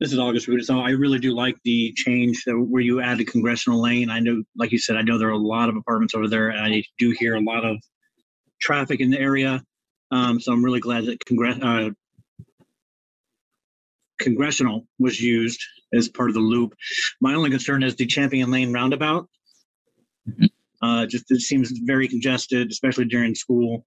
[0.00, 0.62] This is August Rudy.
[0.62, 4.10] So I really do like the change where you added congressional lane.
[4.10, 6.50] I know, like you said, I know there are a lot of apartments over there,
[6.50, 7.78] and I do hear a lot of
[8.60, 9.60] traffic in the area.
[10.12, 11.90] Um, so I'm really glad that congress, uh,
[14.20, 15.60] congressional was used
[15.92, 16.74] as part of the loop.
[17.20, 19.28] My only concern is the Champion Lane roundabout.
[20.82, 23.84] Uh, just it seems very congested, especially during school,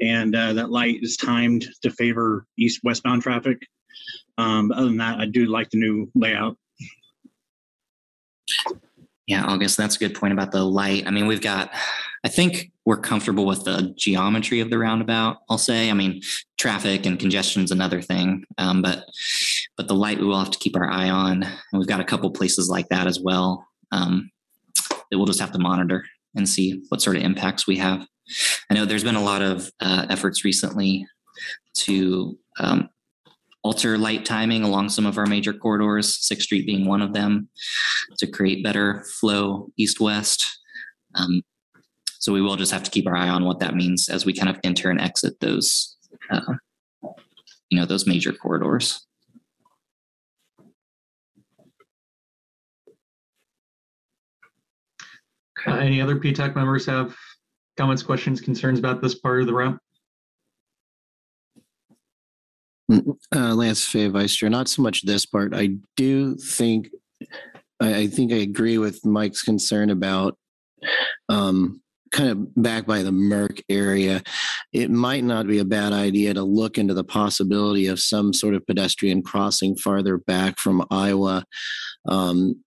[0.00, 3.58] and uh, that light is timed to favor east westbound traffic.
[4.38, 6.56] Um, other than that, I do like the new layout.
[9.26, 11.06] Yeah, August, that's a good point about the light.
[11.06, 11.70] I mean, we've got,
[12.24, 15.88] I think we're comfortable with the geometry of the roundabout, I'll say.
[15.88, 16.20] I mean,
[16.58, 18.44] traffic and congestion is another thing.
[18.58, 19.04] Um, but
[19.76, 21.44] but the light we will have to keep our eye on.
[21.44, 23.68] And we've got a couple places like that as well.
[23.92, 24.30] Um,
[25.10, 26.04] that we'll just have to monitor
[26.34, 28.06] and see what sort of impacts we have.
[28.70, 31.06] I know there's been a lot of uh, efforts recently
[31.74, 32.88] to um,
[33.62, 37.48] alter light timing along some of our major corridors, Sixth Street being one of them,
[38.18, 40.46] to create better flow east west.
[41.14, 41.42] Um,
[42.18, 44.32] so we will just have to keep our eye on what that means as we
[44.32, 45.96] kind of enter and exit those,
[46.30, 46.54] uh,
[47.70, 49.06] you know, those major corridors.
[55.66, 57.16] Any other PTAC members have
[57.76, 59.78] comments, questions, concerns about this part of the route?
[63.34, 65.54] Uh, Lance Fay, Vice Chair, not so much this part.
[65.54, 66.88] I do think,
[67.80, 70.36] I, I think I agree with Mike's concern about
[71.28, 71.80] um,
[72.10, 74.22] kind of back by the Merc area.
[74.72, 78.54] It might not be a bad idea to look into the possibility of some sort
[78.54, 81.44] of pedestrian crossing farther back from Iowa.
[82.08, 82.64] Um,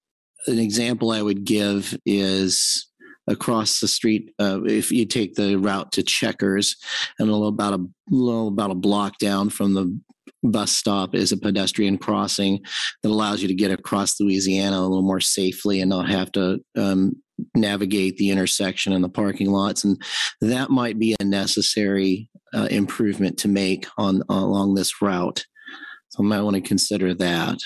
[0.48, 2.88] an example I would give is
[3.28, 4.34] across the street.
[4.40, 6.76] Uh, if you take the route to Checkers,
[7.20, 10.00] and a little about a little about a block down from the
[10.44, 12.60] bus stop is a pedestrian crossing
[13.02, 16.60] that allows you to get across Louisiana a little more safely and not have to
[16.76, 17.16] um,
[17.56, 19.84] navigate the intersection and the parking lots.
[19.84, 20.02] And
[20.42, 25.46] that might be a necessary uh, improvement to make on along this route.
[26.10, 27.58] So I might want to consider that.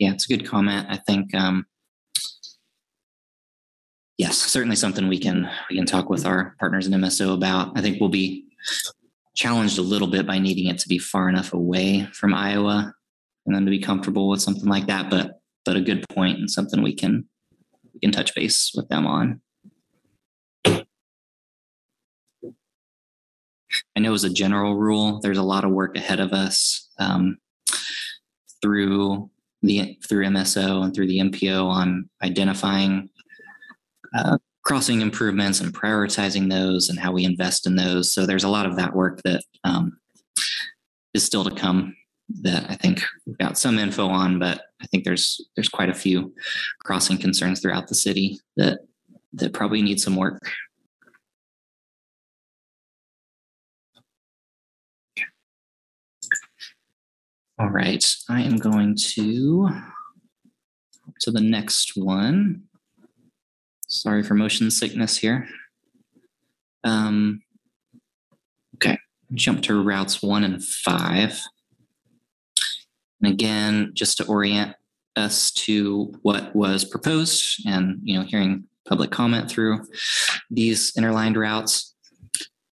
[0.00, 0.86] Yeah, it's a good comment.
[0.88, 1.66] I think um,
[4.16, 7.78] yes, certainly something we can we can talk with our partners in MSO about.
[7.78, 8.46] I think we'll be
[9.36, 12.94] challenged a little bit by needing it to be far enough away from Iowa
[13.44, 15.10] and then to be comfortable with something like that.
[15.10, 17.28] But but a good point and something we can
[17.92, 19.42] we can touch base with them on.
[20.64, 20.86] I
[24.00, 27.36] know as a general rule, there's a lot of work ahead of us um,
[28.62, 29.28] through
[29.62, 33.08] the through MSO and through the MPO on identifying
[34.14, 38.12] uh, crossing improvements and prioritizing those and how we invest in those.
[38.12, 39.98] So there's a lot of that work that um,
[41.14, 41.96] is still to come
[42.42, 45.94] that I think we've got some info on, but I think there's there's quite a
[45.94, 46.32] few
[46.80, 48.80] crossing concerns throughout the city that
[49.34, 50.40] that probably need some work.
[57.60, 59.68] All right, I am going to
[61.20, 62.62] to the next one.
[63.86, 65.46] Sorry for motion sickness here.
[66.84, 67.42] Um,
[68.76, 68.98] okay,
[69.34, 71.38] jump to routes one and five.
[73.20, 74.74] And again, just to orient
[75.16, 79.84] us to what was proposed and, you know, hearing public comment through
[80.50, 81.94] these interlined routes.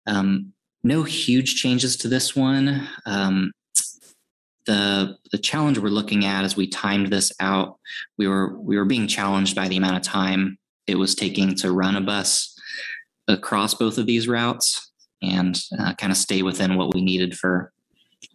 [0.08, 2.88] Um, no huge changes to this one.
[3.06, 3.52] Um,
[4.66, 7.78] the the challenge we're looking at as we timed this out,
[8.18, 11.72] we were we were being challenged by the amount of time it was taking to
[11.72, 12.54] run a bus
[13.28, 14.92] across both of these routes
[15.22, 17.72] and uh, kind of stay within what we needed for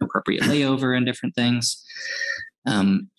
[0.02, 1.84] appropriate layover and different things.
[2.66, 3.10] Um,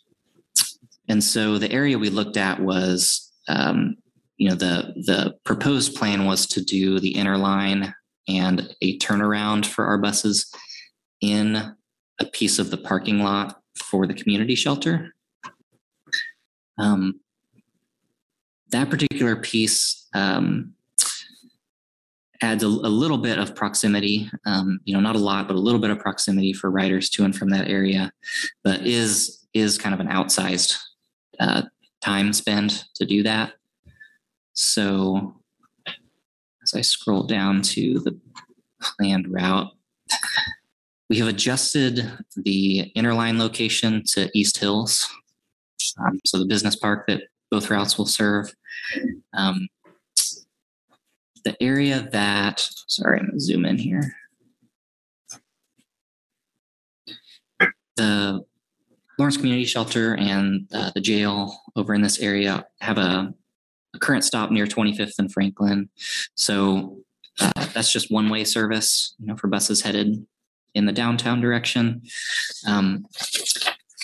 [1.09, 3.97] and so the area we looked at was, um,
[4.37, 7.95] you know, the the proposed plan was to do the inner line
[8.29, 10.53] and a turnaround for our buses
[11.21, 11.75] in
[12.21, 15.14] a piece of the parking lot for the community shelter.
[16.79, 17.21] Um,
[18.71, 20.75] that particular piece um,
[22.43, 25.61] adds a, a, little bit of proximity, um, you know, not a lot, but a
[25.61, 28.12] little bit of proximity for riders to and from that area,
[28.62, 30.77] but is is kind of an outsized
[31.41, 31.62] uh,
[32.01, 33.55] time spend to do that.
[34.53, 35.35] So
[36.62, 38.19] as I scroll down to the
[38.81, 39.73] planned route,
[41.09, 45.09] we have adjusted the interline location to East Hills.
[45.99, 48.55] Um, so the business park that both routes will serve.
[49.33, 49.69] Um,
[51.45, 54.15] the area that, sorry, I'm gonna zoom in here.
[57.97, 58.45] The
[59.19, 63.35] Lawrence Community Shelter and uh, the jail over in this area have a,
[63.95, 65.89] a current stop near 25th and Franklin.
[66.35, 66.99] So
[67.41, 70.27] uh, that's just one way service, you know, for buses headed
[70.75, 72.03] in the downtown direction.
[72.66, 73.07] Um,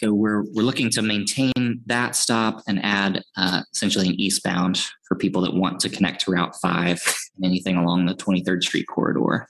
[0.05, 5.17] so we're we're looking to maintain that stop and add uh, essentially an eastbound for
[5.17, 7.01] people that want to connect to Route Five
[7.37, 9.49] and anything along the 23rd Street corridor.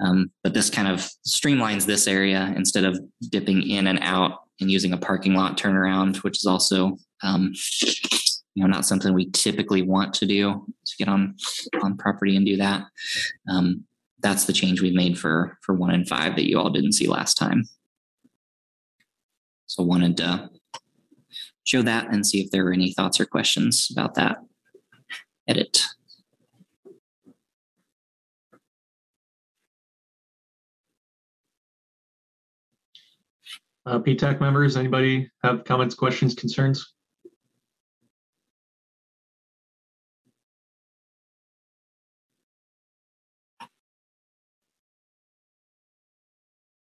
[0.00, 3.00] Um, but this kind of streamlines this area instead of
[3.30, 7.54] dipping in and out and using a parking lot turnaround, which is also um,
[8.54, 11.34] you know not something we typically want to do to get on
[11.82, 12.84] on property and do that.
[13.48, 13.84] Um,
[14.26, 17.06] that's the change we've made for for one and five that you all didn't see
[17.06, 17.62] last time.
[19.66, 20.50] So wanted to
[21.62, 24.38] show that and see if there were any thoughts or questions about that
[25.46, 25.84] edit.
[33.84, 36.95] Uh, PTAC members, anybody have comments, questions, concerns?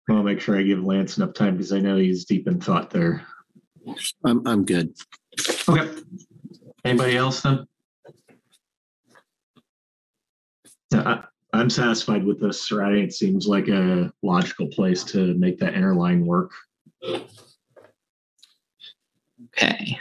[0.10, 2.48] I want to make sure I give Lance enough time because I know he's deep
[2.48, 3.22] in thought there.
[4.26, 4.96] I'm I'm good.
[5.68, 6.02] Okay.
[6.84, 7.68] Anybody else then?
[10.92, 11.22] Yeah,
[11.54, 12.96] I, am satisfied with this, right?
[12.96, 16.52] It seems like a logical place to make that interline work.
[19.56, 20.00] Okay.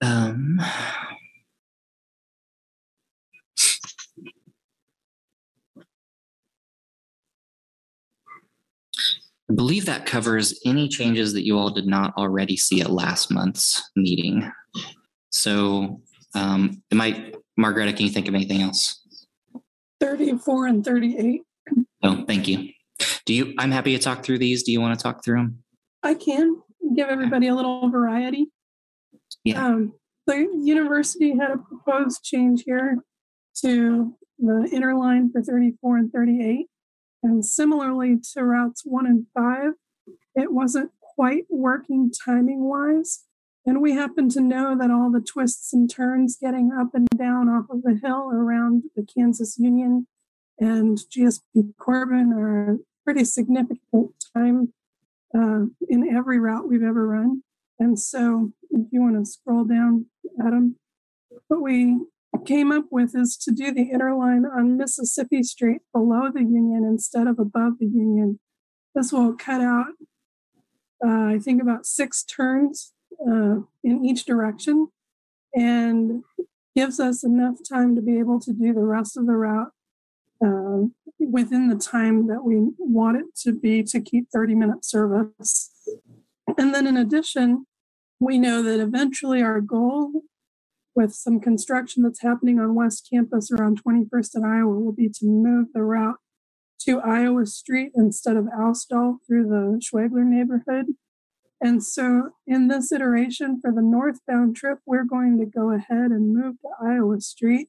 [0.00, 0.60] Um,
[9.50, 13.30] I believe that covers any changes that you all did not already see at last
[13.30, 14.50] month's meeting.
[15.30, 16.00] So,
[16.34, 19.02] um, it might, Margaretta, can you think of anything else?
[20.00, 21.42] 34 and 38.
[22.02, 22.70] Oh, thank you.
[23.24, 24.62] Do you, I'm happy to talk through these.
[24.62, 25.62] Do you want to talk through them?
[26.02, 26.62] I can
[26.94, 28.46] give everybody a little variety.
[29.44, 29.64] Yeah.
[29.64, 29.94] Um,
[30.26, 32.98] the university had a proposed change here
[33.62, 36.66] to the inner line for 34 and 38.
[37.22, 39.72] And similarly to routes one and five,
[40.34, 43.24] it wasn't quite working timing wise.
[43.64, 47.48] And we happen to know that all the twists and turns getting up and down
[47.48, 50.06] off of the hill around the Kansas Union
[50.58, 54.72] and GSP Corbin are pretty significant time
[55.34, 57.42] uh, in every route we've ever run.
[57.78, 60.06] And so if you want to scroll down,
[60.40, 60.76] Adam,
[61.48, 61.98] what we
[62.44, 67.26] came up with is to do the interline on Mississippi Street below the Union instead
[67.26, 68.40] of above the Union.
[68.94, 69.92] This will cut out,
[71.04, 74.88] uh, I think, about six turns uh, in each direction
[75.54, 76.22] and
[76.74, 79.72] gives us enough time to be able to do the rest of the route
[80.44, 80.82] uh,
[81.18, 85.70] within the time that we want it to be to keep 30 minute service.
[86.58, 87.66] And then, in addition,
[88.20, 90.22] we know that eventually our goal
[90.96, 95.26] with some construction that's happening on West Campus around 21st and Iowa will be to
[95.26, 96.16] move the route
[96.80, 100.86] to Iowa Street instead of Ousdahl through the Schwegler neighborhood.
[101.60, 106.34] And so, in this iteration for the northbound trip, we're going to go ahead and
[106.34, 107.68] move to Iowa Street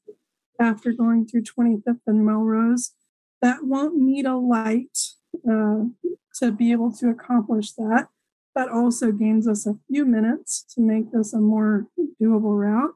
[0.60, 2.94] after going through 25th and Melrose.
[3.42, 4.98] That won't need a light
[5.50, 5.86] uh,
[6.40, 8.08] to be able to accomplish that.
[8.56, 11.88] That also gains us a few minutes to make this a more
[12.22, 12.96] doable route.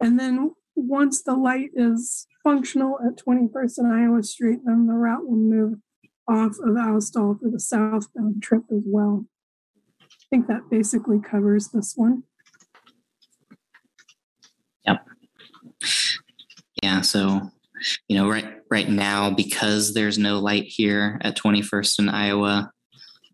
[0.00, 5.26] And then once the light is functional at 21st and Iowa Street, then the route
[5.26, 5.78] will move
[6.28, 9.26] off of Ousdahl for the southbound trip as well.
[10.00, 12.24] I think that basically covers this one.
[14.86, 15.06] Yep.
[16.82, 17.50] Yeah, so
[18.08, 22.70] you know, right right now because there's no light here at 21st and Iowa,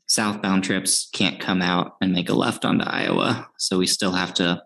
[0.06, 3.48] southbound trips can't come out and make a left onto Iowa.
[3.58, 4.62] So we still have to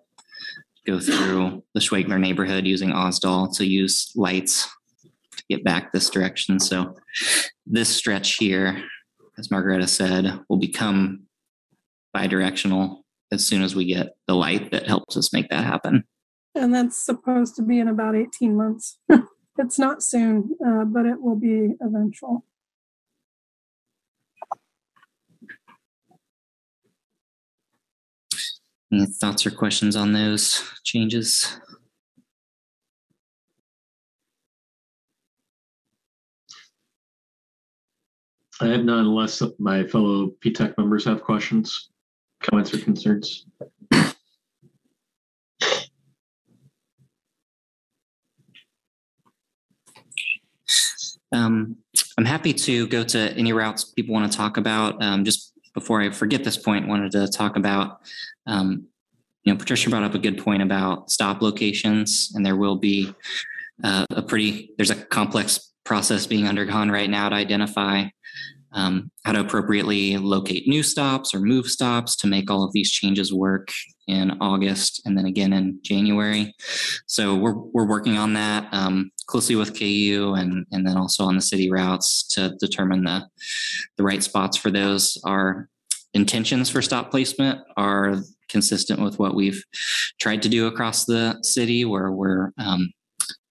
[0.87, 4.69] go through the Schwegler neighborhood using Ousdahl to use lights
[5.37, 6.61] to get back this direction.
[6.61, 6.97] So
[7.67, 8.83] this stretch here,
[9.39, 11.25] as Margareta said, will become
[12.15, 12.99] bidirectional
[13.33, 16.05] as soon as we get the light that helps us make that happen.
[16.55, 18.99] And that's supposed to be in about 18 months.
[19.59, 22.45] it's not soon, uh, but it will be eventual.
[28.95, 31.59] Any thoughts or questions on those changes?
[38.61, 41.91] I have none unless my fellow PTAC members have questions,
[42.41, 43.47] comments, or concerns.
[51.33, 51.79] Um,
[52.17, 55.03] I'm happy to go to any routes people want to talk about.
[55.03, 58.01] Um, just before I forget this point, wanted to talk about,
[58.47, 58.87] um,
[59.43, 63.13] you know, Patricia brought up a good point about stop locations, and there will be
[63.83, 68.05] uh, a pretty, there's a complex process being undergone right now to identify
[68.73, 72.91] um, how to appropriately locate new stops or move stops to make all of these
[72.91, 73.69] changes work
[74.07, 76.55] in August and then again in January.
[77.07, 81.37] So we're, we're working on that um, closely with KU and, and then also on
[81.37, 83.27] the city routes to determine the,
[83.97, 85.19] the right spots for those.
[85.25, 85.69] Our
[86.15, 88.17] intentions for stop placement are
[88.49, 89.63] consistent with what we've
[90.21, 92.93] tried to do across the city where we're, um,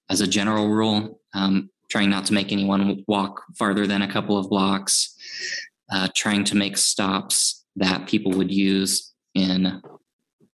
[0.10, 4.38] as a general rule, um, trying not to make anyone walk farther than a couple
[4.38, 5.16] of blocks,
[5.92, 9.82] uh, trying to make stops that people would use in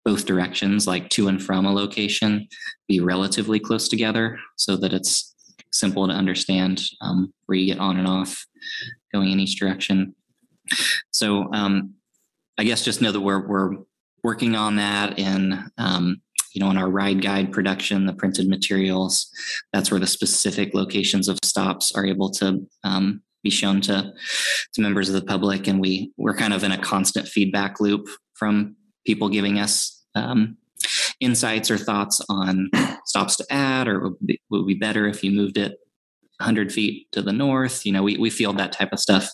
[0.04, 2.46] both directions, like to and from a location,
[2.88, 5.34] be relatively close together so that it's
[5.72, 8.46] simple to understand um, where you get on and off
[9.12, 10.14] going in each direction.
[11.10, 11.94] So um,
[12.58, 13.76] I guess just know that we're, we're
[14.22, 16.22] working on that in um,
[16.54, 19.28] you know, in our ride guide production, the printed materials,
[19.72, 24.12] that's where the specific locations of stops are able to um, be shown to
[24.72, 28.06] to members of the public, and we we're kind of in a constant feedback loop
[28.34, 30.56] from people giving us um,
[31.20, 32.70] insights or thoughts on
[33.04, 35.78] stops to add, or would be, would be better if you moved it
[36.38, 37.86] 100 feet to the north.
[37.86, 39.30] You know, we, we field that type of stuff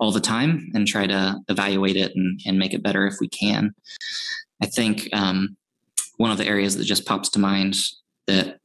[0.00, 3.28] all the time and try to evaluate it and, and make it better if we
[3.28, 3.74] can.
[4.62, 5.56] I think um,
[6.16, 7.76] one of the areas that just pops to mind
[8.26, 8.58] that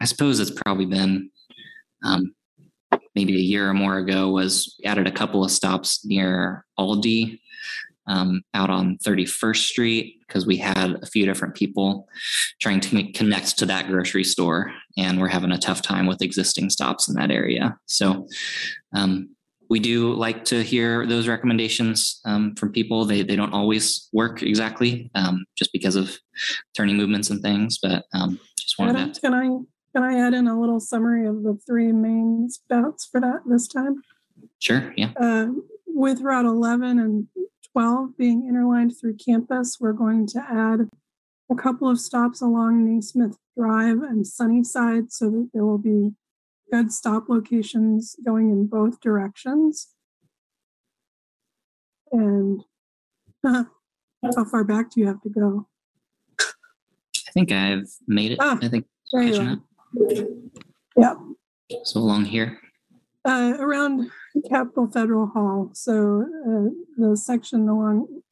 [0.00, 1.30] I suppose it's probably been
[2.04, 2.34] um,
[3.14, 7.40] maybe a year or more ago was added a couple of stops near Aldi
[8.06, 12.06] um, out on 31st Street because we had a few different people
[12.60, 16.70] trying to connect to that grocery store and we're having a tough time with existing
[16.70, 17.76] stops in that area.
[17.86, 18.26] So
[18.94, 19.34] um,
[19.70, 23.04] we do like to hear those recommendations um, from people.
[23.04, 26.18] They, they don't always work exactly um, just because of
[26.76, 29.20] turning movements and things, but um, just wanted Adam, to.
[29.20, 29.48] can I
[29.94, 33.68] can I add in a little summary of the three main spouts for that this
[33.68, 34.02] time?
[34.58, 35.12] Sure, yeah.
[35.16, 35.46] Uh,
[35.86, 37.28] with Route 11 and
[37.74, 40.88] 12 being interlined through campus, we're going to add
[41.50, 46.12] a couple of stops along Naismith Drive and Sunnyside so that there will be
[46.72, 49.88] good stop locations going in both directions.
[52.12, 52.62] And
[53.44, 53.64] uh,
[54.36, 55.66] how far back do you have to go?
[56.40, 58.38] I think I've made it.
[58.40, 59.58] Ah, I think catching up.
[60.96, 61.14] Yeah,
[61.82, 62.60] So along here.
[63.24, 64.12] uh, around
[64.42, 65.70] Capitol Federal Hall.
[65.72, 68.22] So uh, the section along,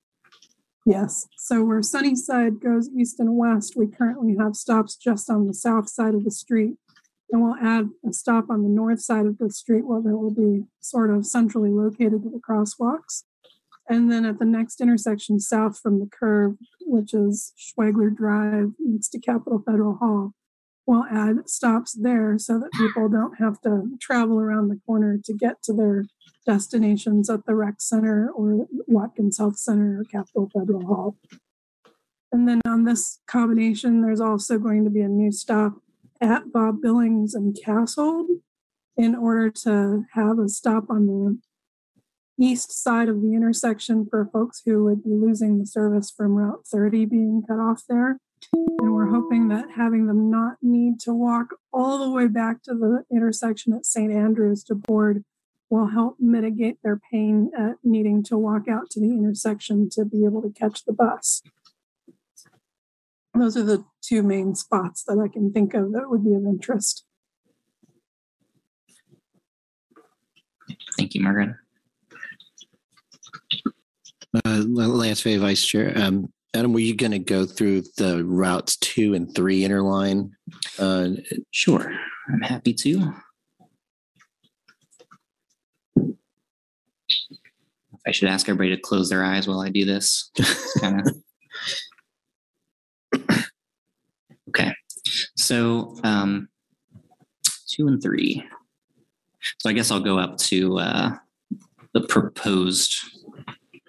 [0.85, 1.29] yes.
[1.37, 5.89] So where Sunnyside goes east and west, we currently have stops just on the south
[5.89, 6.77] side of the street.
[7.31, 10.35] And we'll add a stop on the north side of the street where there will
[10.35, 13.23] be sort of centrally located to the crosswalks.
[13.89, 19.09] And then at the next intersection south from the curve, which is Schwegler Drive next
[19.11, 20.35] to Capitol Federal Hall,
[20.87, 25.33] we'll add stops there so that people don't have to travel around the corner to
[25.33, 26.05] get to their
[26.45, 31.17] destinations at the rec center or Watkins Health Center or Capitol Federal Hall.
[32.33, 35.75] And then on this combination, there's also going to be a new stop
[36.21, 38.27] at Bob Billings and Kasold
[38.97, 41.39] in order to have a stop on the
[42.43, 46.67] east side of the intersection for folks who would be losing the service from Route
[46.67, 48.19] 30 being cut off there.
[48.53, 52.75] And we're hoping that having them not need to walk all the way back to
[52.75, 54.13] the intersection at St.
[54.13, 55.25] Andrews to board
[55.71, 60.25] will help mitigate their pain at needing to walk out to the intersection to be
[60.25, 61.43] able to catch the bus.
[63.35, 66.45] Those are the two main spots that I can think of that would be of
[66.45, 67.05] interest.
[70.99, 71.57] Thank you, Margaret.
[74.45, 75.93] Uh, Lance Fay, Vice Chair.
[75.97, 80.31] Um, Adam, were you going to go through the routes two and three interline?
[80.79, 81.11] Uh,
[81.51, 81.95] Sure,
[82.33, 83.15] I'm happy to.
[88.07, 90.31] I should ask everybody to close their eyes while I do this.
[90.81, 91.09] Kind
[93.15, 93.25] of.
[94.49, 94.75] okay,
[95.37, 96.49] so um,
[97.69, 98.45] two and three.
[99.59, 101.13] So I guess I'll go up to uh,
[101.95, 102.95] the proposed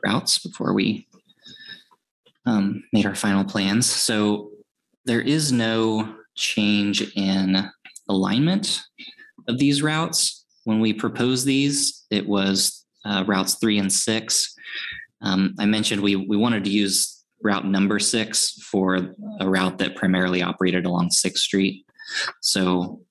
[0.06, 1.08] routes before we
[2.46, 3.86] um, made our final plans.
[3.90, 4.52] So
[5.06, 7.70] there is no change in
[8.10, 8.82] alignment
[9.48, 10.46] of these routes.
[10.64, 14.54] When we proposed these, it was uh, routes three and six.
[15.22, 19.96] Um, I mentioned we we wanted to use route number six for a route that
[19.96, 21.86] primarily operated along Sixth Street.
[22.42, 23.02] So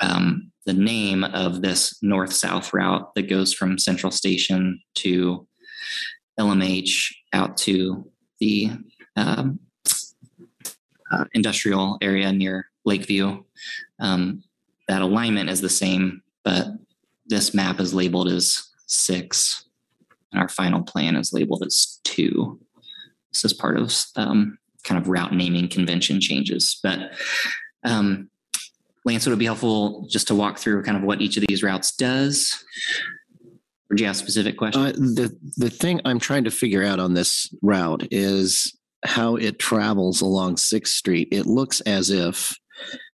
[0.00, 5.46] um, the name of this north-south route that goes from Central Station to
[6.38, 8.10] LMH out to
[8.40, 8.70] the
[9.16, 9.58] um,
[11.10, 13.42] uh, industrial area near Lakeview.
[13.98, 14.42] Um,
[14.88, 16.68] that alignment is the same, but
[17.26, 19.64] this map is labeled as six,
[20.32, 22.60] and our final plan is labeled as two.
[23.32, 26.78] This is part of um, kind of route naming convention changes.
[26.82, 27.12] But
[27.84, 28.30] um,
[29.04, 31.62] Lance, would it be helpful just to walk through kind of what each of these
[31.62, 32.64] routes does?
[33.90, 34.84] Or do you have specific questions?
[34.84, 39.58] uh, the the thing I'm trying to figure out on this route is how it
[39.58, 41.28] travels along Sixth Street.
[41.30, 42.56] It looks as if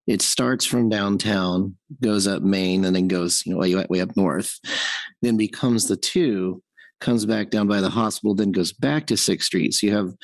[0.07, 4.59] it starts from downtown, goes up Main, and then goes you know way, up north,
[5.20, 6.62] then becomes the two,
[7.01, 9.75] comes back down by the hospital, then goes back to Sixth Street.
[9.75, 10.14] So you have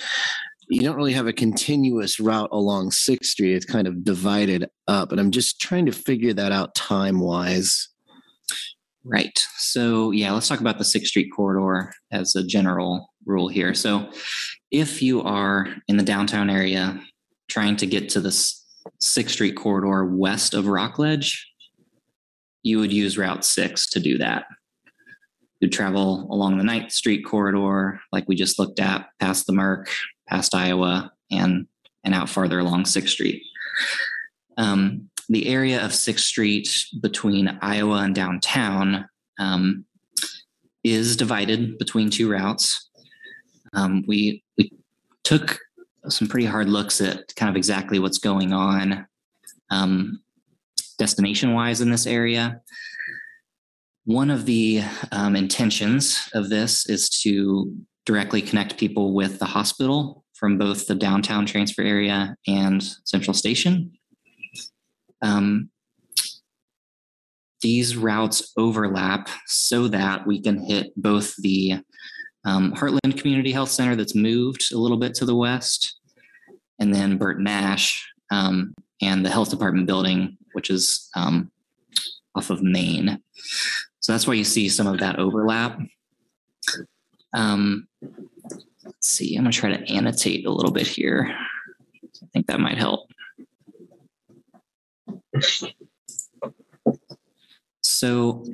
[0.71, 3.55] you don't really have a continuous route along Sixth Street.
[3.55, 7.89] It's kind of divided up, and I'm just trying to figure that out time wise.
[9.11, 9.39] Right.
[9.57, 13.73] So, yeah, let's talk about the Sixth Street corridor as a general rule here.
[13.73, 14.11] So,
[14.71, 17.01] if you are in the downtown area
[17.49, 18.31] trying to get to the
[19.01, 21.51] Sixth Street corridor west of Rockledge,
[22.63, 24.45] you would use Route 6 to do that.
[25.61, 29.91] You'd travel along the Ninth Street corridor, like we just looked at, past the Merc,
[30.29, 31.67] past Iowa, and,
[32.05, 33.43] and out farther along Sixth Street.
[34.59, 36.69] Um, the area of Sixth Street
[37.01, 39.09] between Iowa and downtown
[39.39, 39.85] um,
[40.83, 42.91] is divided between two routes.
[43.75, 44.73] Um, we we
[45.25, 45.59] took
[46.09, 49.07] some pretty hard looks at kind of exactly what's going on
[49.71, 50.21] um,
[50.99, 52.61] destination wise in this area.
[54.05, 57.75] One of the um, intentions of this is to
[58.07, 63.93] directly connect people with the hospital from both the downtown transfer area and Central Station.
[65.23, 65.71] Um,
[67.61, 71.81] these routes overlap so that we can hit both the
[72.45, 75.99] um, Heartland Community Health Center that's moved a little bit to the west,
[76.79, 81.51] and then Bert Nash um, and the health department building, which is um,
[82.35, 83.21] off of Main.
[84.01, 85.79] So that's why you see some of that overlap.
[87.35, 87.89] Um,
[88.85, 91.37] let's see, I'm going to try to annotate a little bit here.
[92.23, 93.11] I think that might help.
[97.81, 98.45] So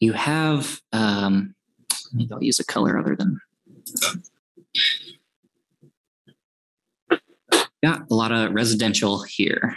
[0.00, 1.54] you have, um,
[2.12, 3.40] maybe I'll use a color other than.
[7.82, 9.76] Got a lot of residential here.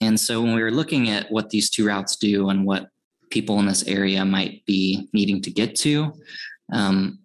[0.00, 2.88] And so when we were looking at what these two routes do and what
[3.30, 6.12] people in this area might be needing to get to,
[6.72, 7.18] um,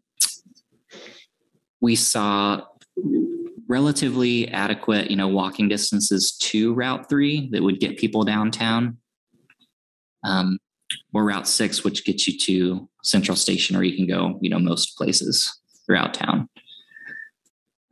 [1.80, 2.62] we saw
[3.72, 8.98] relatively adequate, you know, walking distances to Route Three that would get people downtown,
[10.26, 10.60] um,
[11.14, 14.60] or Route Six, which gets you to Central Station, or you can go, you know,
[14.60, 16.50] most places throughout town.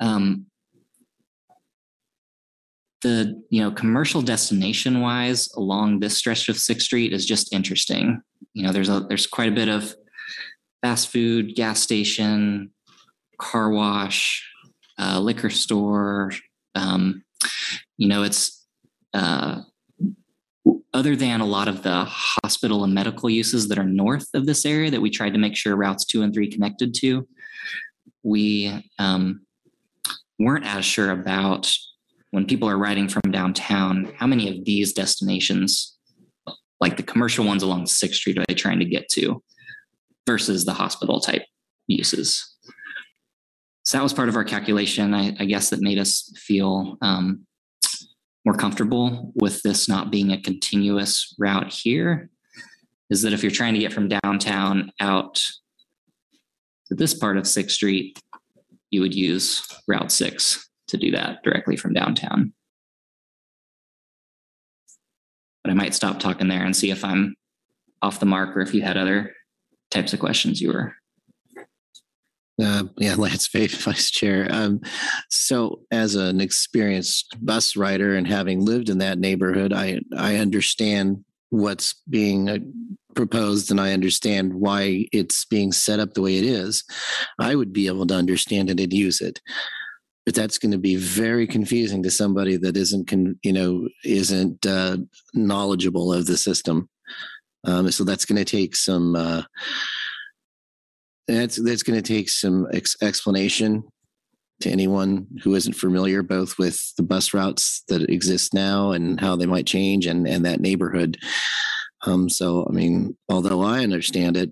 [0.01, 0.45] Um,
[3.01, 8.21] the you know commercial destination wise along this stretch of Sixth Street is just interesting.
[8.53, 9.95] You know, there's a there's quite a bit of
[10.81, 12.71] fast food, gas station,
[13.39, 14.45] car wash,
[14.99, 16.31] uh, liquor store.
[16.75, 17.23] Um,
[17.97, 18.67] you know, it's
[19.13, 19.61] uh,
[20.93, 24.65] other than a lot of the hospital and medical uses that are north of this
[24.65, 27.27] area that we tried to make sure routes two and three connected to.
[28.23, 29.41] We um,
[30.39, 31.73] weren't as sure about
[32.31, 35.97] when people are riding from downtown, how many of these destinations,
[36.79, 39.41] like the commercial ones along Sixth Street, are they trying to get to
[40.27, 41.43] versus the hospital type
[41.87, 42.55] uses?
[43.83, 47.45] So that was part of our calculation, I, I guess, that made us feel um,
[48.45, 52.29] more comfortable with this not being a continuous route here
[53.09, 55.35] is that if you're trying to get from downtown out
[56.87, 58.19] to this part of Sixth Street,
[58.91, 62.53] you would use Route 6 to do that directly from downtown.
[65.63, 67.35] But I might stop talking there and see if I'm
[68.01, 69.35] off the mark or if you had other
[69.91, 70.95] types of questions you were.
[72.61, 74.47] Uh, yeah, Lance Fate, Vice Chair.
[74.49, 74.81] Um,
[75.29, 81.23] so, as an experienced bus rider and having lived in that neighborhood, I I understand
[81.49, 82.59] what's being uh,
[83.15, 86.83] proposed and I understand why it's being set up the way it is.
[87.39, 89.41] I would be able to understand it and use it.
[90.25, 94.65] But that's going to be very confusing to somebody that isn't, con, you know, isn't
[94.65, 94.97] uh,
[95.33, 96.87] knowledgeable of the system.
[97.63, 99.15] Um, so that's going to take some.
[99.15, 99.43] Uh,
[101.35, 103.83] that's that's going to take some ex- explanation
[104.61, 109.35] to anyone who isn't familiar both with the bus routes that exist now and how
[109.35, 111.17] they might change and and that neighborhood
[112.05, 114.51] um, so i mean although i understand it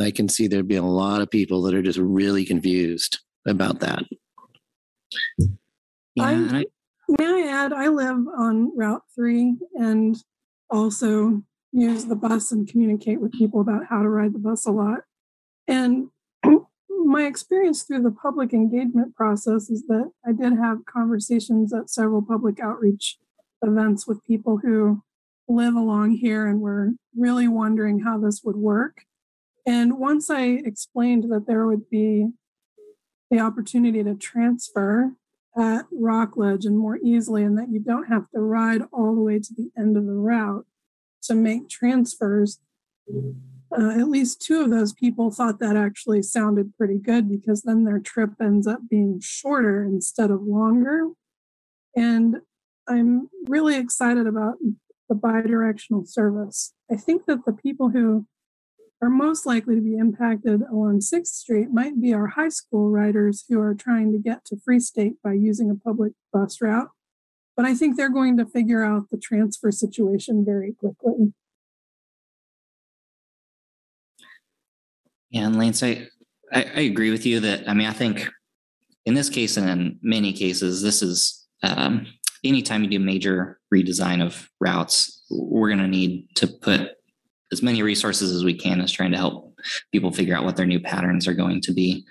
[0.00, 3.80] i can see there'd be a lot of people that are just really confused about
[3.80, 4.02] that
[6.16, 6.64] Yeah, I-
[7.18, 10.14] May I add, I live on Route 3 and
[10.68, 14.70] also use the bus and communicate with people about how to ride the bus a
[14.72, 15.00] lot.
[15.68, 16.08] And
[16.88, 22.22] my experience through the public engagement process is that I did have conversations at several
[22.22, 23.18] public outreach
[23.62, 25.02] events with people who
[25.46, 29.02] live along here and were really wondering how this would work.
[29.66, 32.30] And once I explained that there would be
[33.30, 35.12] the opportunity to transfer
[35.58, 39.38] at Rockledge and more easily, and that you don't have to ride all the way
[39.40, 40.66] to the end of the route
[41.24, 42.60] to make transfers.
[43.70, 47.84] Uh, at least two of those people thought that actually sounded pretty good because then
[47.84, 51.08] their trip ends up being shorter instead of longer.
[51.94, 52.36] And
[52.88, 54.54] I'm really excited about
[55.08, 56.72] the bidirectional service.
[56.90, 58.26] I think that the people who
[59.02, 63.44] are most likely to be impacted along 6th Street might be our high school riders
[63.48, 66.88] who are trying to get to Free State by using a public bus route.
[67.56, 71.32] But I think they're going to figure out the transfer situation very quickly.
[75.30, 76.08] Yeah, and Lance, I,
[76.52, 78.28] I, I agree with you that I mean I think
[79.06, 82.06] in this case and in many cases, this is um,
[82.44, 86.90] anytime you do major redesign of routes, we're going to need to put
[87.52, 89.54] as many resources as we can as trying to help
[89.92, 92.04] people figure out what their new patterns are going to be.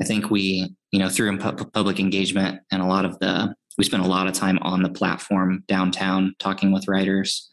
[0.00, 4.02] I think we, you know, through public engagement and a lot of the, we spent
[4.02, 7.50] a lot of time on the platform downtown talking with writers.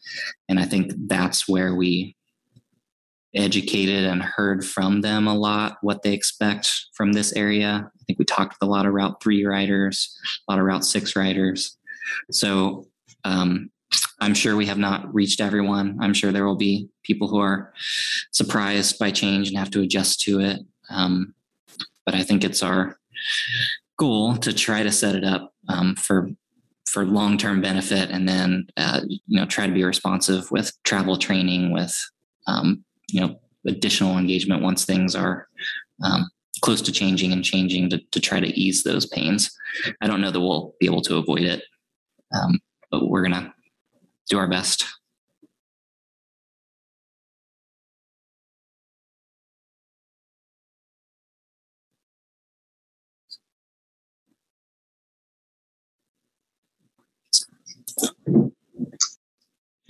[0.48, 2.16] And I think that's where we
[3.34, 7.90] educated and heard from them a lot what they expect from this area.
[7.94, 10.16] I think we talked with a lot of Route 3 riders,
[10.48, 11.76] a lot of Route 6 riders.
[12.30, 12.86] So
[13.24, 13.70] um,
[14.20, 15.98] I'm sure we have not reached everyone.
[16.00, 17.72] I'm sure there will be people who are
[18.32, 20.60] surprised by change and have to adjust to it.
[20.90, 21.34] Um,
[22.04, 22.98] but I think it's our
[23.96, 26.30] goal to try to set it up um, for
[26.88, 31.72] for long-term benefit and then uh, you know try to be responsive with travel training
[31.72, 31.96] with
[32.48, 35.48] um, you know additional engagement once things are
[36.02, 36.30] um,
[36.62, 39.50] close to changing and changing to, to try to ease those pains.
[40.00, 41.62] I don't know that we'll be able to avoid it.
[42.34, 43.52] Um, but we're gonna
[44.28, 44.84] do our best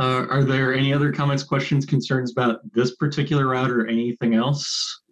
[0.00, 5.02] Uh, are there any other comments, questions, concerns about this particular route or anything else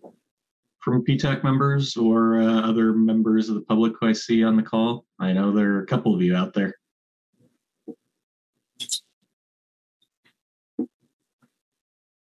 [0.80, 4.62] from PTAC members or uh, other members of the public who I see on the
[4.62, 5.04] call?
[5.20, 6.74] I know there are a couple of you out there.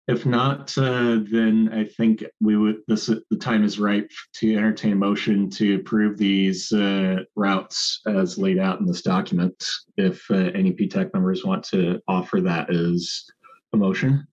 [0.06, 2.76] If not, uh, then I think we would.
[2.86, 8.36] This the time is ripe to entertain a motion to approve these uh, routes as
[8.36, 9.54] laid out in this document.
[9.96, 13.24] If uh, any PTAC members want to offer that as
[13.72, 14.26] a motion,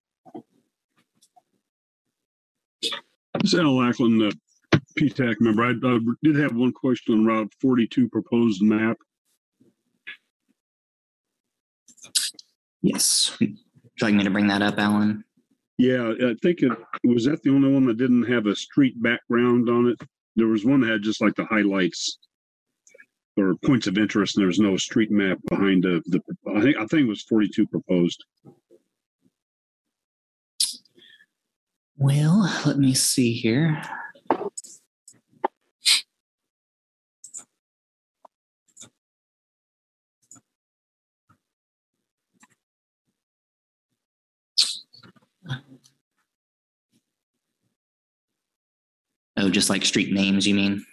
[3.46, 5.64] Sal Lackland, the PTAC member.
[5.64, 8.98] I uh, did have one question on Route 42 proposed map.
[12.82, 13.58] yes would you
[14.02, 15.24] like me to bring that up alan
[15.78, 16.72] Yeah, I think it
[17.04, 19.98] was that the only one that didn't have a street background on it.
[20.36, 22.20] There was one that had just like the highlights
[23.38, 26.02] or points of interest, and there was no street map behind the.
[26.06, 26.22] the
[26.56, 28.24] I think I think it was 42 proposed.
[31.98, 33.80] well let me see here
[49.42, 50.86] Oh, just like street names, you mean?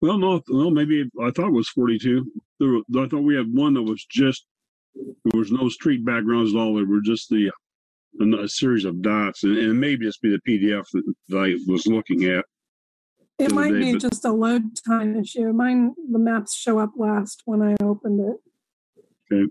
[0.00, 2.24] Well, no, well, maybe I thought it was 42.
[2.58, 4.46] There, were- I thought we had one that was just,
[4.94, 6.74] there was no street backgrounds at all.
[6.74, 7.50] There were just the,
[8.20, 11.36] a, a series of dots and, and it may just be the PDF that, that
[11.38, 12.46] I was looking at.
[13.38, 15.52] It might day, be but- just a load time issue.
[15.52, 18.36] Mine, the maps show up last when I opened it.
[19.32, 19.50] Okay.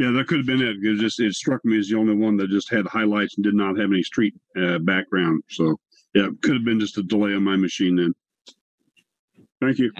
[0.00, 0.76] Yeah, that could have been it.
[0.80, 3.54] It just, it struck me as the only one that just had highlights and did
[3.54, 5.42] not have any street, uh, background.
[5.50, 5.76] So,
[6.14, 8.14] yeah, it could have been just a delay on my machine then.
[9.60, 9.92] Thank you.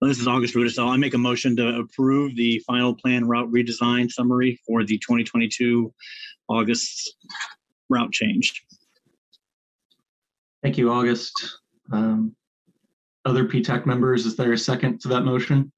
[0.00, 0.88] Well, This is August Rudisell.
[0.88, 5.92] I make a motion to approve the final plan route redesign summary for the 2022
[6.48, 7.16] August
[7.88, 8.64] route change.
[10.62, 11.32] Thank you, August.
[11.90, 12.36] Um,
[13.26, 15.72] Other PTAC members, is there a second to that motion?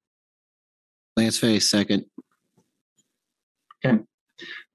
[1.17, 2.05] Lance Fay, second.
[3.83, 3.97] Okay.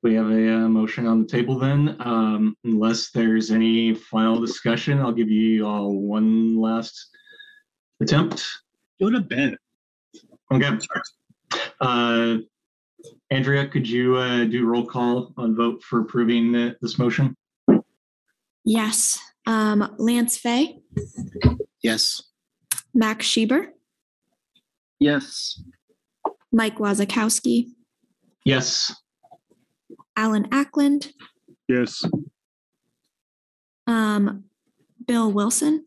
[0.02, 1.96] We have a uh, motion on the table then.
[2.00, 7.10] Um, Unless there's any final discussion, I'll give you all one last
[8.00, 8.44] attempt.
[9.00, 9.56] Go to bed.
[10.52, 10.76] Okay.
[11.80, 12.38] Uh,
[13.30, 17.36] Andrea, could you uh, do roll call on vote for approving uh, this motion?
[18.64, 19.16] Yes.
[19.46, 20.80] Um, Lance Fay,
[21.80, 22.22] Yes.
[22.94, 23.66] Max Schieber,
[25.00, 25.60] Yes.
[26.52, 27.66] Mike Wazakowski,
[28.44, 28.94] Yes.
[30.16, 31.12] Alan Ackland,
[31.68, 32.04] Yes.
[33.86, 34.44] um,
[35.06, 35.86] Bill Wilson,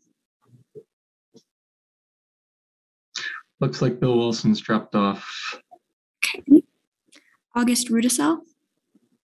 [3.60, 5.60] Looks like Bill Wilson's dropped off.
[7.56, 8.42] August Rudisell,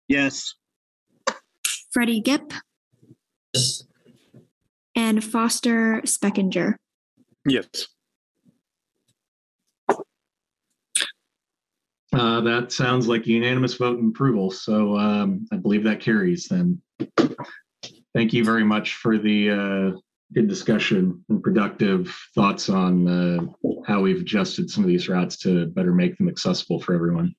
[0.08, 0.54] Yes.
[1.92, 2.52] Freddie Gipp,
[3.54, 3.84] Yes.
[4.96, 6.74] and Foster Speckinger.
[7.46, 7.86] Yes.
[12.12, 16.80] Uh, that sounds like unanimous vote in approval, so um, I believe that carries then.
[18.14, 19.98] Thank you very much for the uh,
[20.34, 25.66] good discussion and productive thoughts on uh, how we've adjusted some of these routes to
[25.66, 27.34] better make them accessible for everyone.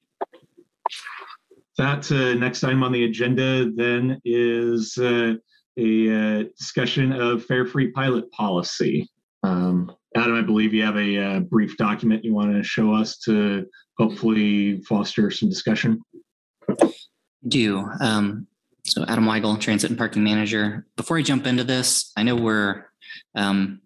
[1.77, 5.33] That uh, next item on the agenda then is uh,
[5.77, 9.09] a uh, discussion of fare free pilot policy.
[9.47, 13.17] Um, Adam, I believe you have a uh, brief document you want to show us
[13.19, 13.65] to
[13.97, 16.01] hopefully foster some discussion.
[17.47, 17.87] do.
[18.01, 18.47] Um,
[18.85, 20.85] so Adam Weigel, Transit and Parking Manager.
[20.95, 22.85] Before I jump into this, I know we're
[23.35, 23.81] um,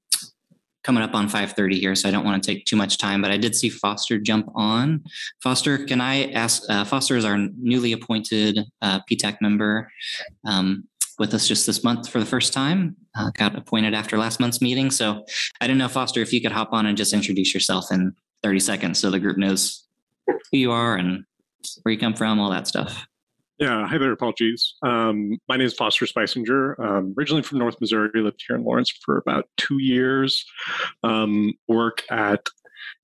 [0.83, 3.21] coming up on 5:30 here, so I don't want to take too much time.
[3.21, 5.03] But I did see Foster jump on.
[5.43, 6.63] Foster, can I ask?
[6.69, 9.91] Uh, Foster is our newly appointed uh, PTAC member.
[10.45, 10.87] Um,
[11.19, 14.61] with us just this month for the first time, uh, got appointed after last month's
[14.61, 14.91] meeting.
[14.91, 15.25] So
[15.59, 18.59] I don't know, Foster, if you could hop on and just introduce yourself in 30
[18.59, 19.85] seconds so the group knows
[20.27, 21.23] who you are and
[21.83, 23.05] where you come from, all that stuff.
[23.59, 23.87] Yeah.
[23.87, 24.11] Hi there.
[24.11, 24.73] Apologies.
[24.81, 26.83] Um, my name is Foster Spicinger.
[26.83, 30.43] Um, originally from North Missouri, lived here in Lawrence for about two years.
[31.03, 32.47] Um, work at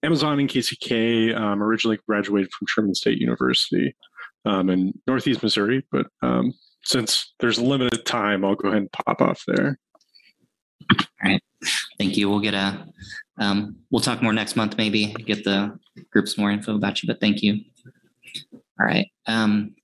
[0.01, 1.35] Amazon and KCK.
[1.35, 3.95] Um, originally graduated from Truman State University
[4.45, 6.53] um, in Northeast Missouri, but um,
[6.87, 9.77] since there's limited time, I'll go ahead and pop off there.
[10.89, 11.41] All right.
[11.99, 12.29] Thank you.
[12.29, 12.87] We'll get a,
[13.39, 15.77] um, we'll talk more next month, maybe get the
[16.11, 17.59] groups more info about you, but thank you.
[18.79, 19.11] All right.
[19.25, 19.75] Um,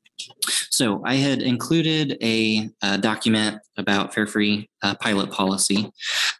[0.70, 5.92] so I had included a, uh document about fare free uh, pilot policy.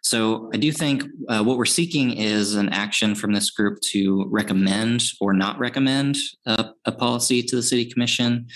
[0.02, 4.26] So I do think uh, what we're seeking is an action from this group to
[4.30, 8.46] recommend or not recommend a, a policy to the city commission.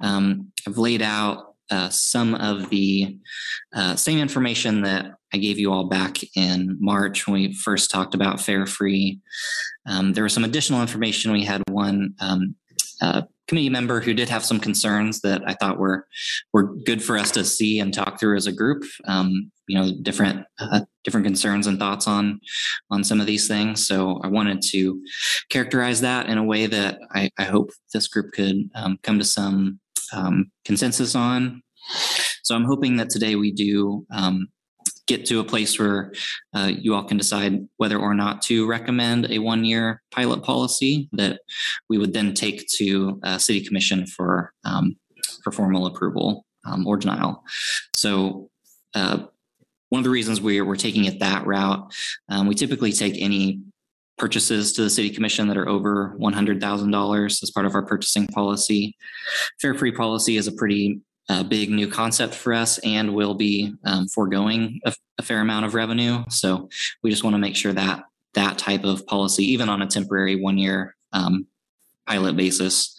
[0.00, 3.16] Um, I've laid out uh, some of the
[3.74, 8.14] uh, same information that I gave you all back in March when we first talked
[8.14, 9.20] about Fare free.
[9.86, 11.32] Um, there was some additional information.
[11.32, 12.54] We had one um,
[13.00, 16.06] uh, committee member who did have some concerns that I thought were
[16.52, 18.84] were good for us to see and talk through as a group.
[19.06, 22.40] Um, you know, different uh, different concerns and thoughts on
[22.90, 23.86] on some of these things.
[23.86, 25.02] So I wanted to
[25.48, 29.24] characterize that in a way that I, I hope this group could um, come to
[29.24, 29.80] some
[30.12, 31.61] um, consensus on.
[32.42, 34.48] So I'm hoping that today we do um,
[35.06, 36.12] get to a place where
[36.54, 41.40] uh, you all can decide whether or not to recommend a one-year pilot policy that
[41.88, 44.96] we would then take to uh, City Commission for um,
[45.44, 47.42] for formal approval um, or denial.
[47.92, 48.48] So.
[48.94, 49.26] Uh,
[49.88, 51.92] one of the reasons we're, we're taking it that route,
[52.30, 53.60] um, we typically take any
[54.16, 58.96] purchases to the city commission that are over $100,000 as part of our purchasing policy.
[59.60, 61.00] Fare free policy is a pretty
[61.32, 65.64] uh, big new concept for us and will be um, foregoing a, a fair amount
[65.64, 66.22] of revenue.
[66.28, 66.68] So
[67.02, 68.04] we just want to make sure that
[68.34, 71.46] that type of policy, even on a temporary one year um,
[72.06, 72.94] pilot basis,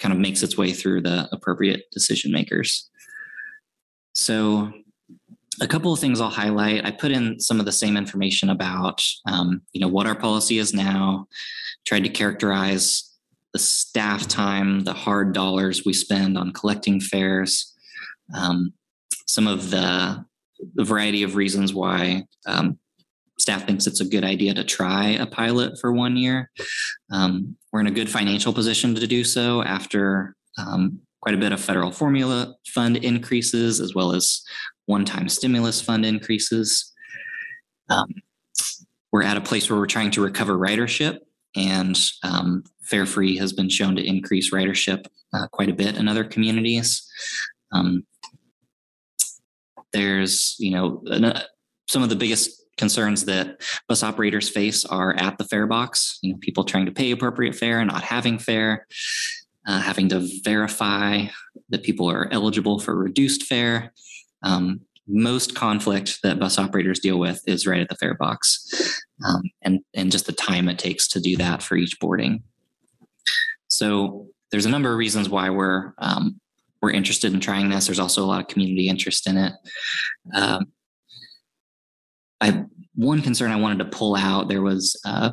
[0.00, 2.90] kind of makes its way through the appropriate decision makers.
[4.14, 4.72] So,
[5.60, 6.84] a couple of things I'll highlight.
[6.84, 10.58] I put in some of the same information about, um, you know, what our policy
[10.58, 11.28] is now.
[11.86, 13.10] Tried to characterize
[13.54, 17.72] the staff time, the hard dollars we spend on collecting fares,
[18.34, 18.72] um,
[19.26, 20.24] some of the,
[20.74, 22.78] the variety of reasons why um,
[23.38, 26.50] staff thinks it's a good idea to try a pilot for one year.
[27.12, 31.52] Um, we're in a good financial position to do so after um, quite a bit
[31.52, 34.42] of federal formula fund increases as well as
[34.86, 36.92] one-time stimulus fund increases.
[37.90, 38.14] Um,
[39.12, 41.18] we're at a place where we're trying to recover ridership,
[41.54, 46.08] and um, Fare Free has been shown to increase ridership uh, quite a bit in
[46.08, 47.08] other communities.
[47.72, 48.06] Um,
[49.96, 51.02] there's, you know,
[51.88, 56.18] some of the biggest concerns that bus operators face are at the fare box.
[56.22, 58.86] You know, people trying to pay appropriate fare and not having fare,
[59.66, 61.24] uh, having to verify
[61.70, 63.94] that people are eligible for reduced fare.
[64.42, 69.42] Um, most conflict that bus operators deal with is right at the fare box, um,
[69.62, 72.42] and and just the time it takes to do that for each boarding.
[73.68, 76.40] So there's a number of reasons why we're um,
[76.82, 77.86] we're interested in trying this.
[77.86, 79.52] There's also a lot of community interest in it.
[80.34, 80.66] Um,
[82.40, 82.64] I
[82.94, 85.32] one concern I wanted to pull out there was, uh,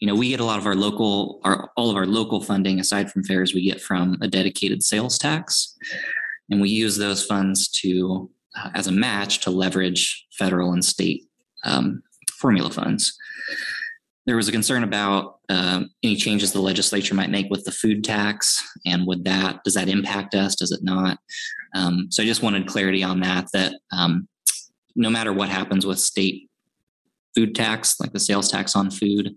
[0.00, 2.78] you know, we get a lot of our local, our all of our local funding
[2.78, 5.76] aside from fares we get from a dedicated sales tax,
[6.50, 11.22] and we use those funds to uh, as a match to leverage federal and state
[11.64, 12.02] um,
[12.38, 13.16] formula funds.
[14.28, 18.04] There was a concern about uh, any changes the legislature might make with the food
[18.04, 20.54] tax, and would that does that impact us?
[20.54, 21.18] Does it not?
[21.74, 23.46] Um, so I just wanted clarity on that.
[23.54, 24.28] That um,
[24.94, 26.50] no matter what happens with state
[27.34, 29.34] food tax, like the sales tax on food,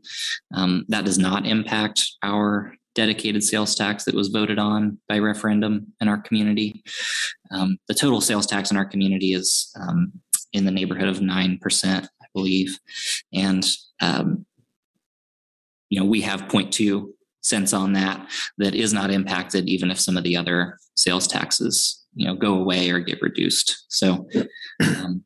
[0.54, 5.94] um, that does not impact our dedicated sales tax that was voted on by referendum
[6.02, 6.84] in our community.
[7.52, 10.12] Um, the total sales tax in our community is um,
[10.52, 12.78] in the neighborhood of 9%, I believe.
[13.34, 13.66] And,
[14.02, 14.46] um,
[15.92, 17.06] you know, we have 0.2
[17.42, 18.26] cents on that
[18.58, 22.56] that is not impacted even if some of the other sales taxes, you know, go
[22.56, 23.86] away or get reduced.
[23.89, 24.28] So,
[24.80, 25.24] um,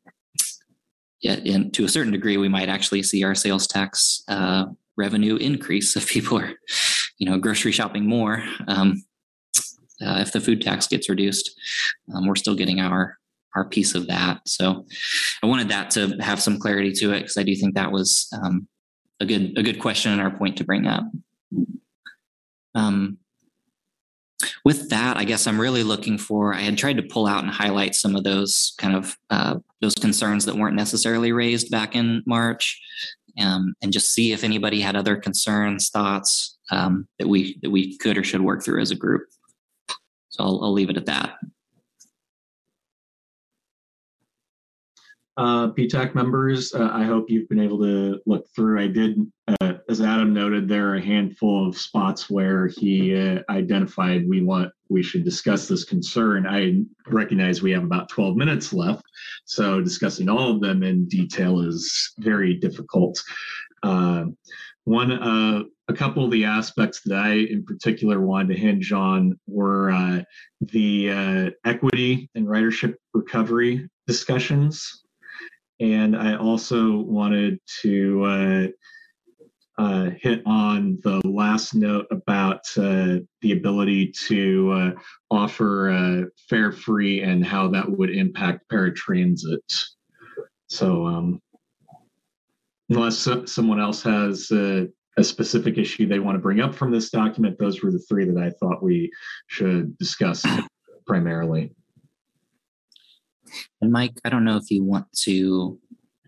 [1.24, 5.96] and to a certain degree, we might actually see our sales tax uh, revenue increase
[5.96, 6.52] if people are,
[7.18, 8.42] you know, grocery shopping more.
[8.66, 9.04] Um,
[10.04, 11.58] uh, if the food tax gets reduced,
[12.12, 13.16] um, we're still getting our
[13.54, 14.40] our piece of that.
[14.46, 14.84] So
[15.42, 18.28] I wanted that to have some clarity to it because I do think that was
[18.32, 18.68] um,
[19.20, 21.04] a good a good question and our point to bring up.
[22.74, 23.18] Um,
[24.64, 26.54] with that, I guess I'm really looking for.
[26.54, 29.94] I had tried to pull out and highlight some of those kind of uh, those
[29.94, 32.80] concerns that weren't necessarily raised back in March,
[33.40, 37.96] um, and just see if anybody had other concerns, thoughts um, that we that we
[37.98, 39.22] could or should work through as a group.
[40.28, 41.36] So I'll, I'll leave it at that.
[45.38, 48.80] Uh, PTAC members, uh, I hope you've been able to look through.
[48.80, 49.18] I did,
[49.60, 54.42] uh, as Adam noted, there are a handful of spots where he uh, identified we
[54.42, 56.46] want we should discuss this concern.
[56.46, 59.02] I recognize we have about 12 minutes left,
[59.44, 63.22] so discussing all of them in detail is very difficult.
[63.82, 64.26] Uh,
[64.84, 69.38] one, uh, a couple of the aspects that I, in particular, wanted to hinge on
[69.46, 70.24] were
[70.60, 75.02] the equity and ridership recovery discussions
[75.80, 78.66] and I also wanted to uh,
[79.78, 84.90] uh, hit on the last note about uh, the ability to uh,
[85.30, 89.84] offer uh, fare free and how that would impact paratransit.
[90.68, 91.42] So, um,
[92.88, 94.86] unless so- someone else has uh,
[95.18, 98.24] a specific issue they want to bring up from this document, those were the three
[98.24, 99.10] that I thought we
[99.48, 100.44] should discuss
[101.06, 101.74] primarily.
[103.80, 105.78] And Mike, I don't know if you want to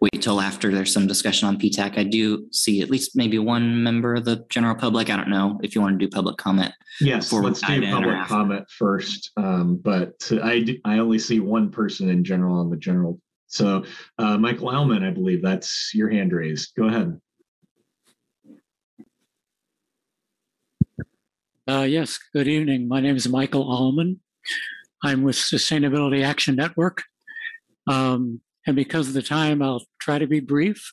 [0.01, 1.99] wait till after there's some discussion on PTAC.
[1.99, 5.11] I do see at least maybe one member of the general public.
[5.11, 6.73] I don't know if you want to do public comment.
[7.01, 9.33] Yes, let's do public comment first.
[9.37, 13.21] Um, but I do, I only see one person in general on the general.
[13.49, 13.85] So
[14.19, 16.75] uh, Michael Allman, I believe that's your hand raised.
[16.77, 17.21] Go ahead.
[21.67, 22.89] Uh, yes, good evening.
[22.89, 24.21] My name is Michael Allman.
[25.03, 27.03] I'm with Sustainability Action Network.
[27.89, 30.93] Um, and because of the time, I'll try to be brief.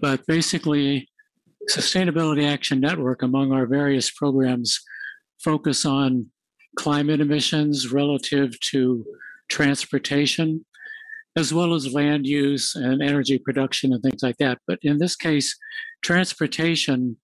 [0.00, 1.08] But basically,
[1.70, 4.80] Sustainability Action Network, among our various programs,
[5.42, 6.26] focus on
[6.76, 9.04] climate emissions relative to
[9.48, 10.64] transportation.
[11.36, 14.58] as well as land use and energy production and things like that.
[14.66, 15.56] But in this case,
[16.02, 17.16] transportation,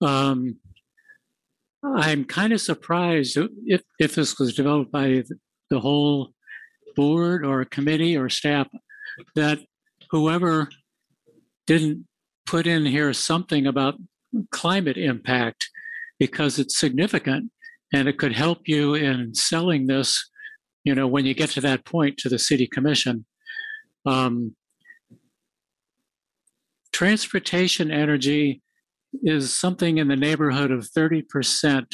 [0.00, 0.56] um,
[1.84, 5.22] I'm kind of surprised if, if this was developed by
[5.70, 6.32] the whole
[6.96, 8.66] board or a committee or staff
[9.34, 9.60] that
[10.10, 10.68] whoever
[11.66, 12.06] didn't
[12.46, 13.94] put in here something about
[14.50, 15.68] climate impact
[16.18, 17.50] because it's significant
[17.92, 20.28] and it could help you in selling this
[20.84, 23.26] you know when you get to that point to the city commission.
[24.06, 24.54] Um,
[26.92, 28.62] transportation energy
[29.22, 31.86] is something in the neighborhood of 30%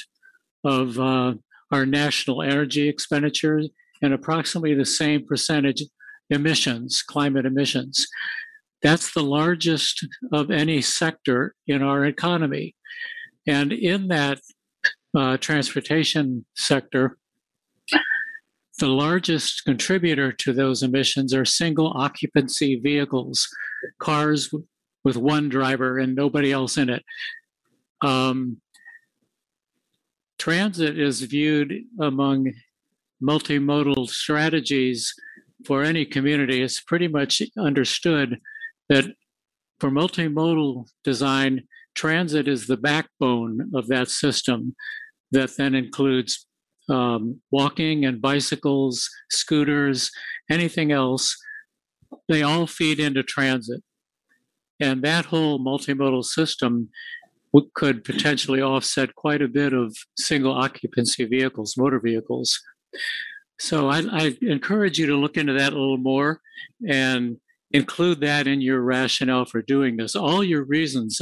[0.65, 1.35] of uh,
[1.73, 3.70] our national energy expenditures
[4.03, 5.83] and approximately the same percentage
[6.31, 8.07] emissions, climate emissions.
[8.83, 12.74] That's the largest of any sector in our economy.
[13.47, 14.41] And in that
[15.16, 17.16] uh, transportation sector,
[18.79, 23.47] the largest contributor to those emissions are single occupancy vehicles,
[24.01, 24.53] cars
[25.05, 27.05] with one driver and nobody else in it.
[28.01, 28.61] Um,
[30.39, 32.53] transit is viewed among
[33.23, 35.12] multimodal strategies
[35.66, 36.62] for any community.
[36.62, 38.39] It's pretty much understood
[38.89, 39.05] that
[39.81, 41.62] for multimodal design,
[41.94, 44.74] transit is the backbone of that system
[45.31, 46.47] that then includes
[46.89, 50.11] um, walking and bicycles, scooters,
[50.51, 51.36] anything else.
[52.28, 53.82] They all feed into transit.
[54.81, 56.89] And that whole multimodal system
[57.74, 62.59] could potentially offset quite a bit of single occupancy vehicles, motor vehicles.
[63.59, 66.40] So I, I, encourage you to look into that a little more
[66.89, 67.36] and
[67.70, 70.16] include that in your rationale for doing this.
[70.16, 71.20] All your reasons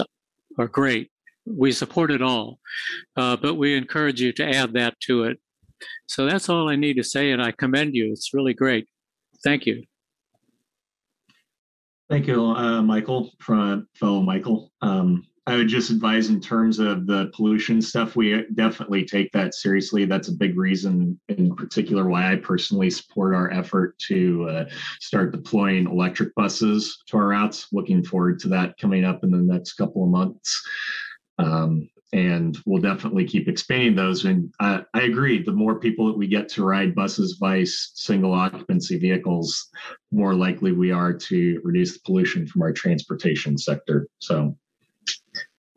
[0.59, 1.11] are great.
[1.47, 2.59] We support it all,
[3.17, 5.39] uh, but we encourage you to add that to it.
[6.07, 8.11] So that's all I need to say, and I commend you.
[8.13, 8.87] It's really great.
[9.43, 9.85] Thank you.
[12.11, 14.73] Thank you, uh, Michael, from fellow Michael.
[14.83, 19.55] Um, I would just advise in terms of the pollution stuff, we definitely take that
[19.55, 20.05] seriously.
[20.05, 24.65] That's a big reason, in particular, why I personally support our effort to uh,
[25.01, 27.69] start deploying electric buses to our routes.
[27.73, 30.63] Looking forward to that coming up in the next couple of months.
[31.39, 34.25] Um, and we'll definitely keep expanding those.
[34.25, 38.35] And I, I agree, the more people that we get to ride buses, vice single
[38.35, 39.69] occupancy vehicles,
[40.11, 44.09] more likely we are to reduce the pollution from our transportation sector.
[44.19, 44.57] So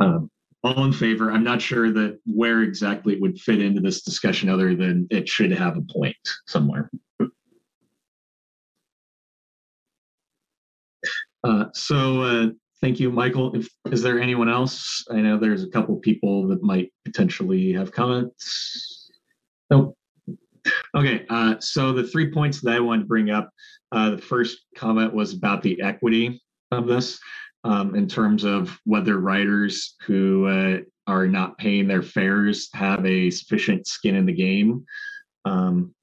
[0.03, 0.29] um,
[0.63, 1.31] all in favor.
[1.31, 5.27] I'm not sure that where exactly it would fit into this discussion, other than it
[5.27, 6.15] should have a point
[6.47, 6.89] somewhere.
[11.43, 12.47] Uh, so uh,
[12.79, 13.53] thank you, Michael.
[13.55, 15.05] If is there anyone else?
[15.11, 19.11] I know there's a couple people that might potentially have comments.
[19.69, 19.97] Nope.
[20.95, 23.49] Okay, uh, so the three points that I wanted to bring up.
[23.91, 27.19] Uh, the first comment was about the equity of this
[27.63, 33.29] um, in terms of whether riders who uh, are not paying their fares have a
[33.29, 34.85] sufficient skin in the game
[35.45, 35.93] um,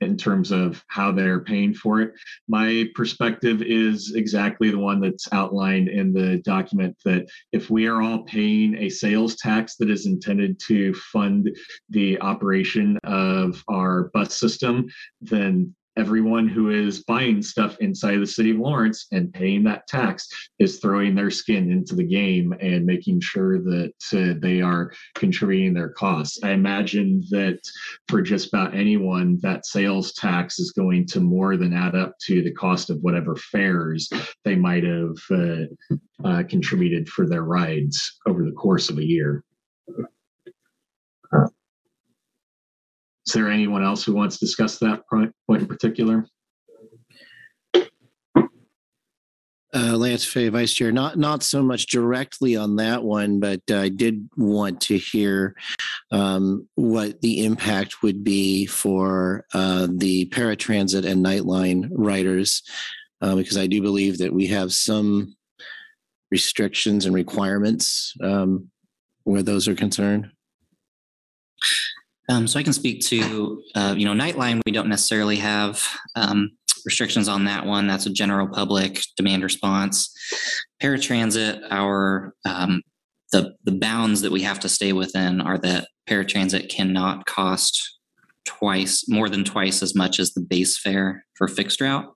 [0.00, 2.12] in terms of how they're paying for it.
[2.48, 8.02] My perspective is exactly the one that's outlined in the document that if we are
[8.02, 11.54] all paying a sales tax that is intended to fund
[11.88, 14.86] the operation of our bus system,
[15.20, 20.28] then everyone who is buying stuff inside the city of Lawrence and paying that tax
[20.58, 25.74] is throwing their skin into the game and making sure that uh, they are contributing
[25.74, 26.38] their costs.
[26.42, 27.58] I imagine that
[28.08, 32.42] for just about anyone, that sales tax is going to more than add up to
[32.42, 34.08] the cost of whatever fares
[34.44, 39.44] they might have uh, uh, contributed for their rides over the course of a year.
[43.26, 46.26] Is there anyone else who wants to discuss that point in particular?
[49.74, 53.88] Uh, Lance Fay, Vice Chair, not not so much directly on that one, but I
[53.88, 55.56] did want to hear
[56.10, 62.62] um, what the impact would be for uh, the paratransit and nightline riders,
[63.22, 65.36] uh, because I do believe that we have some
[66.30, 68.70] restrictions and requirements um,
[69.24, 70.30] where those are concerned.
[72.32, 74.62] Um, so I can speak to, uh, you know, Nightline.
[74.64, 75.86] We don't necessarily have
[76.16, 76.50] um,
[76.86, 77.86] restrictions on that one.
[77.86, 80.10] That's a general public demand response.
[80.82, 82.80] Paratransit, our um,
[83.32, 87.98] the the bounds that we have to stay within are that paratransit cannot cost
[88.46, 92.10] twice more than twice as much as the base fare for fixed route.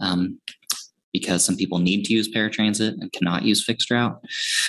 [0.00, 0.38] Um,
[1.12, 4.18] because some people need to use paratransit and cannot use fixed route.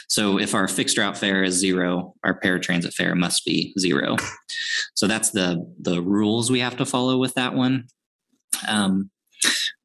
[0.08, 4.16] So if our fixed route fare is zero, our paratransit fare must be zero.
[4.94, 7.88] So that's the the rules we have to follow with that one.
[8.68, 9.10] Um,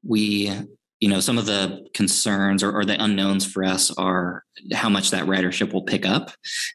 [0.02, 0.52] we
[1.00, 5.10] you know some of the concerns or, or, the unknowns for us are how much
[5.10, 6.30] that ridership will pick up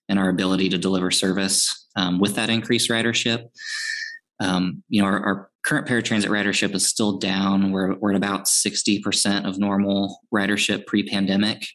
[0.09, 3.45] and our ability to deliver service um, with that increased ridership
[4.41, 8.45] um, you know our, our, current paratransit ridership is still down we're, we're at about
[8.45, 11.67] 60% of normal ridership pre-pandemic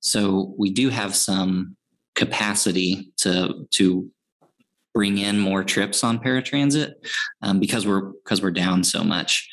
[0.00, 1.74] so we do have some
[2.14, 4.10] capacity to to
[4.94, 6.92] bring in more trips on paratransit
[7.42, 9.48] um, because we're because we're down so much.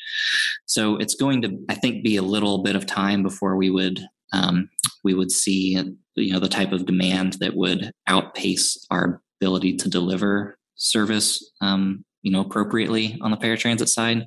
[0.66, 4.00] So it's going to, I think, be a little bit of time before we would
[4.32, 4.68] um,
[5.02, 5.78] we would see
[6.14, 12.04] you know the type of demand that would outpace our ability to deliver service um,
[12.22, 14.26] you know appropriately on the paratransit side.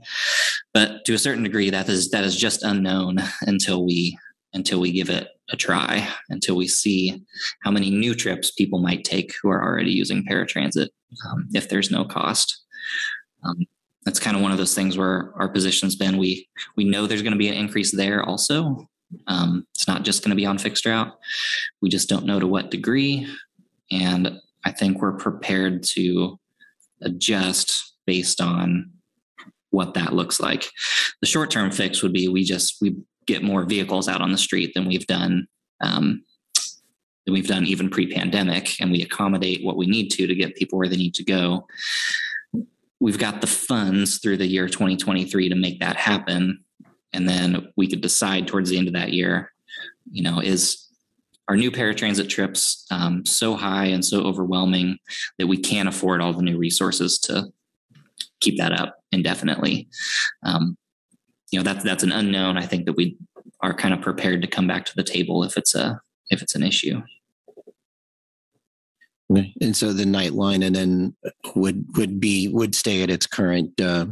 [0.74, 4.18] But to a certain degree, that is that is just unknown until we
[4.54, 7.24] until we give it a try, until we see
[7.64, 10.90] how many new trips people might take who are already using paratransit
[11.28, 12.64] um, if there's no cost.
[13.44, 13.66] Um,
[14.06, 17.22] that's kind of one of those things where our position's been we we know there's
[17.22, 18.88] going to be an increase there also.
[19.28, 21.14] Um, it's not just going to be on fixed route.
[21.82, 23.28] We just don't know to what degree,
[23.92, 26.40] and I think we're prepared to
[27.04, 28.92] adjust based on
[29.70, 30.70] what that looks like.
[31.22, 34.38] The short term fix would be we just we get more vehicles out on the
[34.38, 35.48] street than we've done
[35.82, 36.24] um,
[37.26, 40.78] than we've done even pre-pandemic, and we accommodate what we need to to get people
[40.78, 41.68] where they need to go.
[43.00, 46.64] We've got the funds through the year 2023 to make that happen,
[47.12, 49.52] and then we could decide towards the end of that year,
[50.12, 50.88] you know, is
[51.48, 54.98] our new paratransit trips um, so high and so overwhelming
[55.38, 57.52] that we can't afford all the new resources to
[58.40, 59.88] keep that up indefinitely.
[60.44, 60.78] Um,
[61.54, 63.16] you know that's that's an unknown i think that we
[63.62, 66.02] are kind of prepared to come back to the table if it's a
[66.32, 67.00] if it's an issue
[69.62, 71.16] and so the Nightline and then
[71.56, 74.06] would would be would stay at its current uh,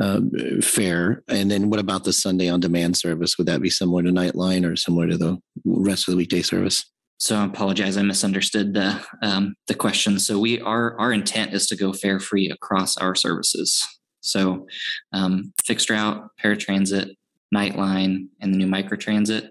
[0.00, 0.20] uh,
[0.62, 4.10] fare and then what about the sunday on demand service would that be similar to
[4.10, 6.84] Nightline or similar to the rest of the weekday service
[7.20, 10.20] so I apologize, I misunderstood the um, the question.
[10.20, 13.84] So we are our intent is to go fare free across our services.
[14.20, 14.66] So,
[15.12, 17.10] um, fixed route, paratransit,
[17.54, 19.48] Nightline, and the new microtransit.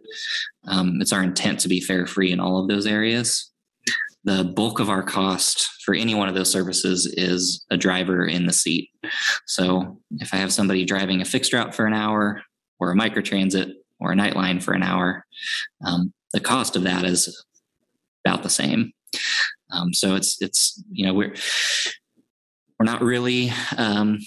[0.68, 3.52] Um, it's our intent to be fare free in all of those areas.
[4.28, 8.46] The bulk of our cost for any one of those services is a driver in
[8.46, 8.90] the seat.
[9.46, 12.42] So, if I have somebody driving a fixed route for an hour,
[12.80, 13.72] or a microtransit,
[14.02, 15.26] or a Nightline for an hour,
[15.86, 17.44] um, the cost of that is
[18.26, 18.92] about the same.
[19.72, 21.34] Um, so it's it's you know we're
[22.78, 24.20] we're not really um,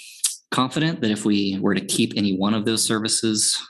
[0.51, 3.61] confident that if we were to keep any one of those services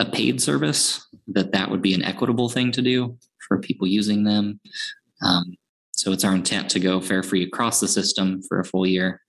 [0.00, 4.24] a paid service, that that would be an equitable thing to do for people using
[4.24, 4.60] them.
[5.22, 5.56] Um,
[5.98, 9.20] so it's our intent to go fare free across the system for a full year,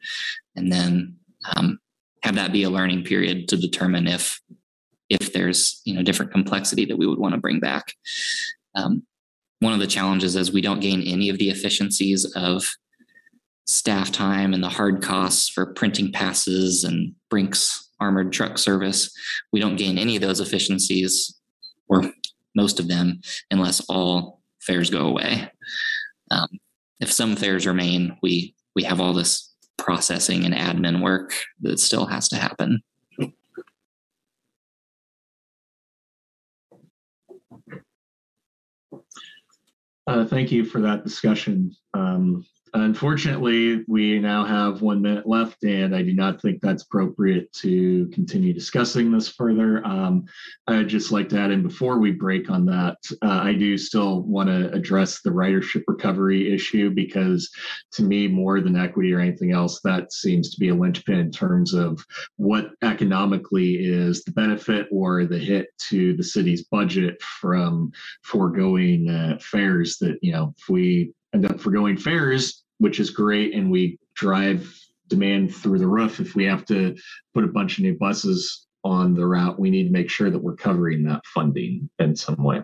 [0.55, 1.15] and then
[1.55, 1.79] um,
[2.21, 4.39] have that be a learning period to determine if
[5.09, 7.93] if there's you know different complexity that we would want to bring back.
[8.75, 9.01] Um,
[9.61, 12.63] one of the challenges is we don't gain any of the efficiencies of
[13.65, 19.11] staff time and the hard costs for printing passes and Brinks armored truck service.
[19.51, 21.35] We don't gain any of those efficiencies,
[21.87, 22.03] or
[22.55, 25.49] most of them, unless all fares go away.
[26.31, 26.47] Um,
[26.99, 32.05] if some fares remain, we we have all this processing and admin work that still
[32.05, 32.81] has to happen.
[40.07, 41.71] Uh, thank you for that discussion.
[41.93, 42.43] Um,
[42.73, 48.07] Unfortunately, we now have one minute left, and I do not think that's appropriate to
[48.09, 49.85] continue discussing this further.
[49.85, 50.25] Um,
[50.67, 54.21] I'd just like to add in before we break on that, uh, I do still
[54.23, 57.49] want to address the ridership recovery issue because
[57.93, 61.31] to me, more than equity or anything else, that seems to be a linchpin in
[61.31, 62.03] terms of
[62.37, 67.91] what economically is the benefit or the hit to the city's budget from
[68.23, 73.53] foregoing uh, fares that, you know, if we end up foregoing fares, which is great,
[73.53, 74.73] and we drive
[75.07, 76.19] demand through the roof.
[76.19, 76.95] If we have to
[77.33, 80.41] put a bunch of new buses on the route, we need to make sure that
[80.41, 82.63] we're covering that funding in some way.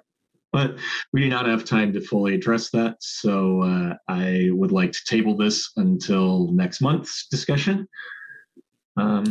[0.53, 0.77] But
[1.11, 2.95] we do not have time to fully address that.
[3.01, 7.87] So uh, I would like to table this until next month's discussion.
[8.95, 9.25] Um,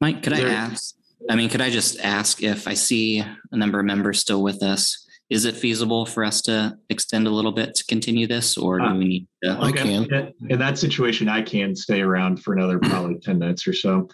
[0.00, 0.94] Mike, could I ask?
[1.28, 4.62] I mean, could I just ask if I see a number of members still with
[4.62, 5.06] us?
[5.30, 8.84] Is it feasible for us to extend a little bit to continue this or do
[8.84, 9.56] ah, we need to?
[9.60, 10.32] I can.
[10.48, 14.08] In that situation i can stay around for another probably 10 minutes or so.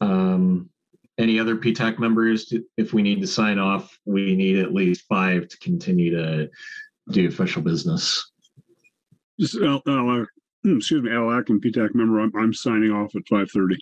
[0.00, 0.70] Um,
[1.18, 5.48] any other ptac members if we need to sign off we need at least five
[5.48, 6.48] to continue to
[7.10, 8.32] do official business.
[9.38, 10.24] Just, uh, uh,
[10.64, 13.76] excuse me al akin ptac member I'm, I'm signing off at 5.30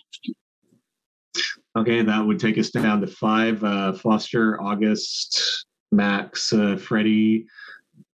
[1.75, 3.63] Okay, that would take us down to five.
[3.63, 7.45] Uh, Foster, August, Max, uh, Freddie,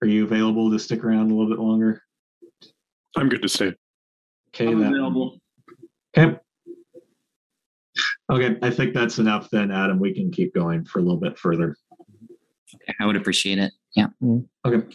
[0.02, 2.04] are you available to stick around a little bit longer?
[3.16, 3.74] I'm good to stay.
[4.50, 5.40] Okay, I'm that, available.
[6.16, 6.38] okay.
[8.30, 10.00] Okay, I think that's enough then, Adam.
[10.00, 11.76] We can keep going for a little bit further.
[12.76, 13.72] Okay, I would appreciate it.
[13.96, 14.08] Yeah.
[14.66, 14.86] Okay.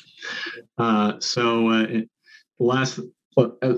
[0.78, 1.86] Uh, so uh,
[2.60, 3.00] last,
[3.36, 3.74] uh,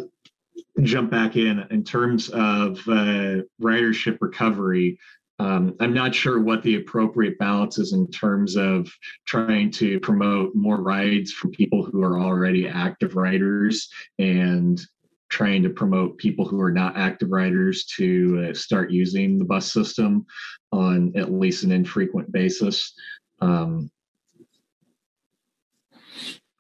[0.83, 4.99] jump back in in terms of uh, ridership recovery.
[5.39, 8.91] Um, I'm not sure what the appropriate balance is in terms of
[9.27, 13.89] trying to promote more rides from people who are already active riders
[14.19, 14.81] and
[15.29, 19.71] trying to promote people who are not active riders to uh, start using the bus
[19.71, 20.25] system
[20.73, 22.95] on at least an infrequent basis.
[23.41, 23.91] Um,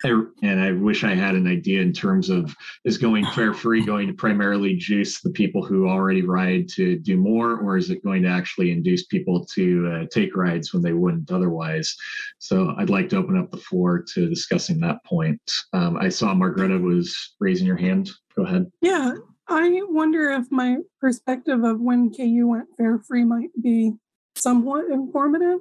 [0.05, 2.55] I, and I wish I had an idea in terms of
[2.85, 7.17] is going fare free going to primarily juice the people who already ride to do
[7.17, 10.93] more, or is it going to actually induce people to uh, take rides when they
[10.93, 11.97] wouldn't otherwise?
[12.39, 15.41] So I'd like to open up the floor to discussing that point.
[15.73, 18.11] Um, I saw Margreta was raising your hand.
[18.37, 18.71] Go ahead.
[18.83, 19.15] Yeah,
[19.49, 23.95] I wonder if my perspective of when KU went fare free might be
[24.35, 25.61] somewhat informative.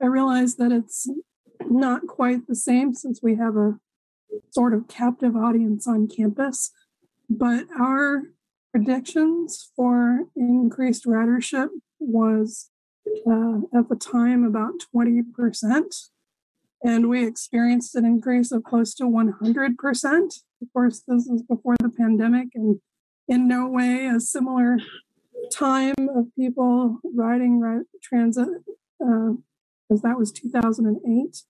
[0.00, 1.08] I realize that it's
[1.70, 3.78] not quite the same since we have a
[4.50, 6.70] sort of captive audience on campus,
[7.28, 8.22] but our
[8.72, 11.68] predictions for increased ridership
[11.98, 12.70] was
[13.26, 16.08] uh, at the time about 20%.
[16.84, 20.42] And we experienced an increase of close to 100%.
[20.62, 22.80] Of course, this is before the pandemic, and
[23.28, 24.78] in no way a similar
[25.52, 28.48] time of people riding ri- transit,
[28.98, 31.42] because that was 2008.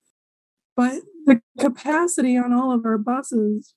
[0.77, 3.75] But the capacity on all of our buses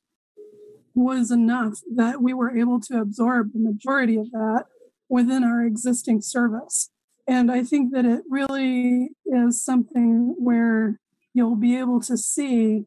[0.94, 4.66] was enough that we were able to absorb the majority of that
[5.10, 6.90] within our existing service.
[7.28, 11.00] And I think that it really is something where
[11.34, 12.86] you'll be able to see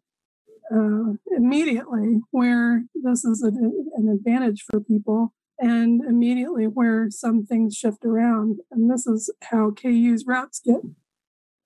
[0.75, 7.75] uh, immediately where this is a, an advantage for people and immediately where some things
[7.75, 8.61] shift around.
[8.71, 10.81] And this is how KU's routes get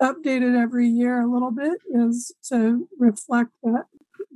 [0.03, 3.87] updated every year a little bit is to reflect that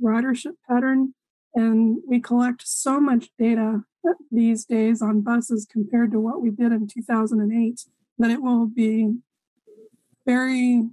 [0.01, 1.13] ridership pattern.
[1.53, 3.83] And we collect so much data
[4.31, 7.81] these days on buses compared to what we did in 2008
[8.19, 9.17] that it will be
[10.25, 10.89] very,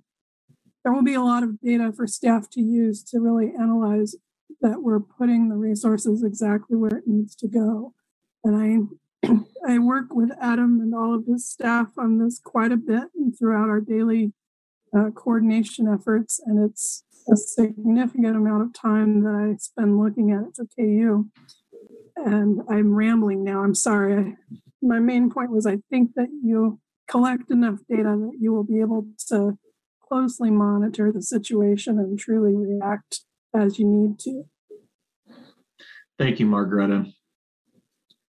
[0.83, 4.17] there will be a lot of data for staff to use to really analyze
[4.61, 7.95] that we're putting the resources exactly where it needs to go.
[8.43, 8.91] And
[9.23, 9.29] I,
[9.69, 13.37] I work with Adam and all of his staff on this quite a bit and
[13.37, 14.33] throughout our daily
[14.97, 20.43] uh, coordination efforts, and it's a significant amount of time that I spend looking at
[20.43, 21.27] it for KU.
[22.17, 23.63] And I'm rambling now.
[23.65, 24.15] I'm sorry.
[24.17, 24.35] I,
[24.83, 28.81] my main point was I think that you collect enough data that you will be
[28.81, 29.59] able to
[30.07, 33.21] closely monitor the situation and truly react
[33.55, 34.45] as you need to.
[36.19, 37.07] Thank you, Margareta.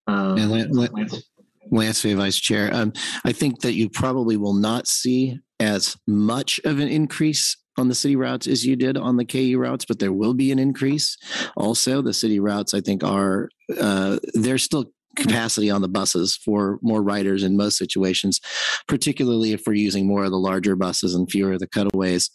[0.07, 1.23] Uh, And Lan- Lan- Lance?
[1.71, 2.73] Lance Vice Chair.
[2.73, 2.93] Um,
[3.23, 7.95] I think that you probably will not see as much of an increase on the
[7.95, 11.17] city routes as you did on the KU routes, but there will be an increase.
[11.57, 13.49] Also, the city routes, I think, are
[13.79, 18.39] uh, they're still capacity on the buses for more riders in most situations,
[18.87, 22.29] particularly if we're using more of the larger buses and fewer of the cutaways.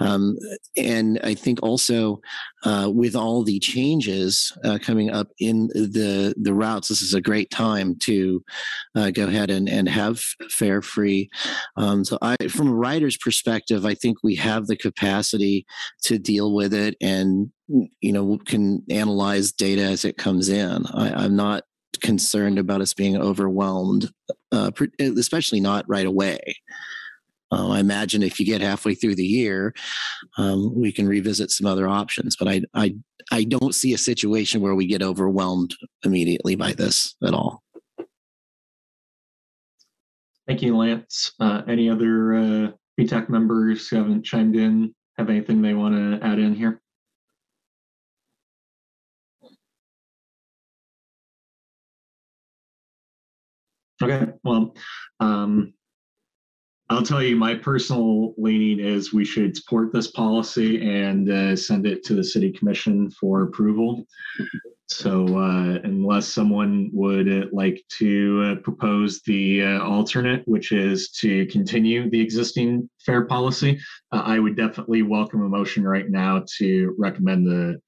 [0.00, 0.36] Um,
[0.76, 2.20] and I think also
[2.64, 7.20] uh, with all the changes uh, coming up in the the routes, this is a
[7.20, 8.42] great time to
[8.94, 10.20] uh, go ahead and, and have
[10.50, 11.30] fare free.
[11.76, 15.66] Um, so I, from a rider's perspective, I think we have the capacity
[16.02, 17.52] to deal with it and,
[18.00, 20.86] you know, can analyze data as it comes in.
[20.86, 21.64] I, I'm not
[22.00, 24.10] concerned about us being overwhelmed,
[24.52, 26.40] uh, especially not right away.
[27.52, 29.72] Uh, I imagine if you get halfway through the year,
[30.36, 32.36] um, we can revisit some other options.
[32.36, 32.94] But I, I,
[33.30, 35.74] I don't see a situation where we get overwhelmed
[36.04, 37.62] immediately by this at all.
[40.46, 41.32] Thank you, Lance.
[41.40, 46.24] Uh, any other uh, PTAC members who haven't chimed in have anything they want to
[46.26, 46.80] add in here?
[54.02, 54.74] Okay, well,
[55.20, 55.72] um,
[56.88, 61.86] I'll tell you my personal leaning is we should support this policy and uh, send
[61.86, 64.06] it to the city commission for approval.
[64.88, 71.46] So uh, unless someone would like to uh, propose the uh, alternate, which is to
[71.46, 73.80] continue the existing fare policy,
[74.12, 77.80] uh, I would definitely welcome a motion right now to recommend the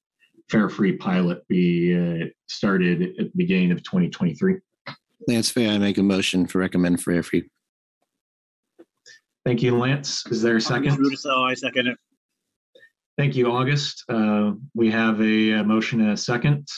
[0.48, 4.56] fare free pilot be started at the beginning of 2023.
[5.26, 7.48] Lance Fay, I make a motion for recommend for free.
[9.44, 10.26] Thank you, Lance.
[10.26, 11.16] Is there a second?
[11.16, 11.98] So I second it.
[13.16, 14.04] Thank you, August.
[14.08, 16.68] Uh, We have a uh, motion and a second.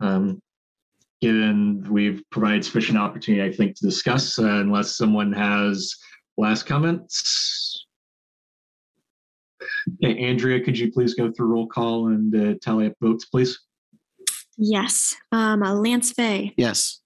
[0.00, 0.40] Um,
[1.20, 5.92] Given we've provided sufficient opportunity, I think, to discuss uh, unless someone has
[6.36, 7.84] last comments.
[10.04, 13.58] Okay, Andrea, could you please go through roll call and uh, tally up votes, please?
[14.56, 15.16] Yes.
[15.32, 17.00] Um, Lance Fay, Yes.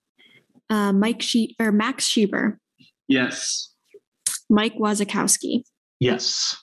[0.72, 2.56] Uh, Mike She or Max Schieber,
[3.08, 3.74] Yes.
[4.48, 5.64] Mike Wazakowski,
[6.00, 6.56] Yes.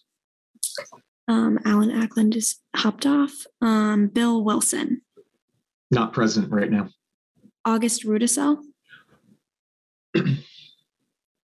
[1.28, 3.32] um, Alan Ackland just hopped off,
[3.62, 5.02] um, Bill Wilson,
[5.92, 6.90] Not present right now.
[7.66, 8.58] August Rudisell,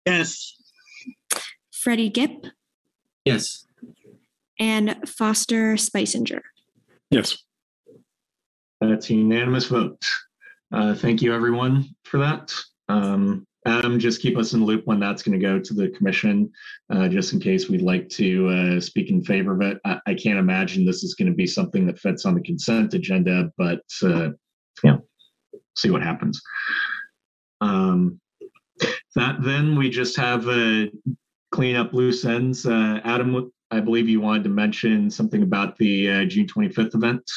[0.06, 0.56] Yes.
[1.72, 2.44] Freddie Gipp,
[3.24, 3.64] Yes.
[4.58, 6.42] and Foster Spicinger.
[7.10, 7.38] Yes.
[8.82, 10.04] That's a unanimous vote.
[10.72, 12.52] Uh, Thank you, everyone, for that.
[12.88, 15.90] Um, Adam, just keep us in the loop when that's going to go to the
[15.90, 16.50] commission,
[16.90, 19.78] uh, just in case we'd like to uh, speak in favor of it.
[19.84, 22.94] I, I can't imagine this is going to be something that fits on the consent
[22.94, 24.30] agenda, but uh,
[24.82, 24.96] yeah,
[25.76, 26.40] see what happens.
[27.60, 28.18] Um,
[29.14, 30.86] that then we just have uh,
[31.50, 32.64] clean up loose ends.
[32.64, 37.30] Uh, Adam, I believe you wanted to mention something about the uh, June 25th event.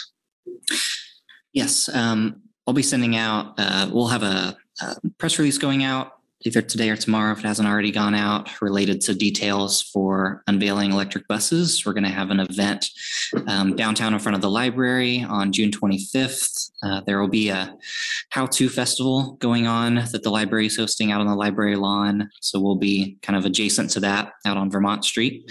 [1.52, 3.54] Yes, um, I'll be sending out.
[3.58, 6.14] Uh, we'll have a, a press release going out
[6.46, 10.92] either today or tomorrow if it hasn't already gone out related to details for unveiling
[10.92, 11.86] electric buses.
[11.86, 12.90] We're going to have an event
[13.48, 16.72] um, downtown in front of the library on June 25th.
[16.84, 17.76] Uh, there will be a
[18.30, 22.30] how-to festival going on that the library is hosting out on the library lawn.
[22.42, 25.50] So we'll be kind of adjacent to that out on Vermont Street.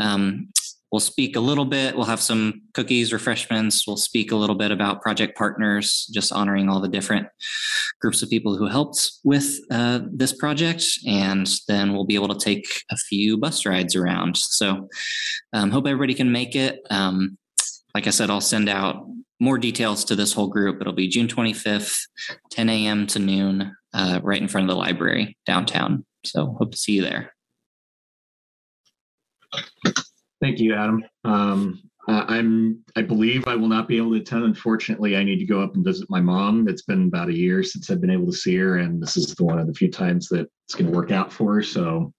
[0.00, 0.48] Um,
[0.94, 1.96] We'll speak a little bit.
[1.96, 3.84] We'll have some cookies, refreshments.
[3.84, 7.26] We'll speak a little bit about project partners, just honoring all the different
[8.00, 10.84] groups of people who helped with uh, this project.
[11.04, 14.36] And then we'll be able to take a few bus rides around.
[14.36, 14.88] So
[15.52, 16.80] um, hope everybody can make it.
[16.90, 17.38] Um,
[17.92, 19.04] like I said, I'll send out
[19.40, 20.80] more details to this whole group.
[20.80, 22.02] It'll be June 25th,
[22.52, 23.08] 10 a.m.
[23.08, 26.06] to noon, uh, right in front of the library downtown.
[26.24, 27.34] So hope to see you there.
[30.44, 31.02] Thank you, Adam.
[31.24, 34.44] Um, uh, I'm, I believe I will not be able to attend.
[34.44, 36.68] Unfortunately, I need to go up and visit my mom.
[36.68, 39.34] It's been about a year since I've been able to see her, and this is
[39.34, 41.62] the one of the few times that it's going to work out for her.
[41.62, 42.12] So,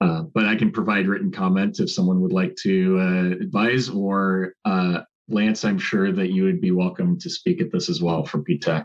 [0.00, 4.54] uh, but I can provide written comment if someone would like to uh, advise, or
[4.64, 8.24] uh, Lance, I'm sure that you would be welcome to speak at this as well
[8.24, 8.84] for PTAC.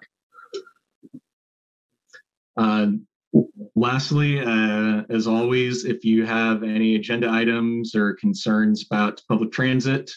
[3.75, 10.11] Lastly, uh, as always, if you have any agenda items or concerns about public transit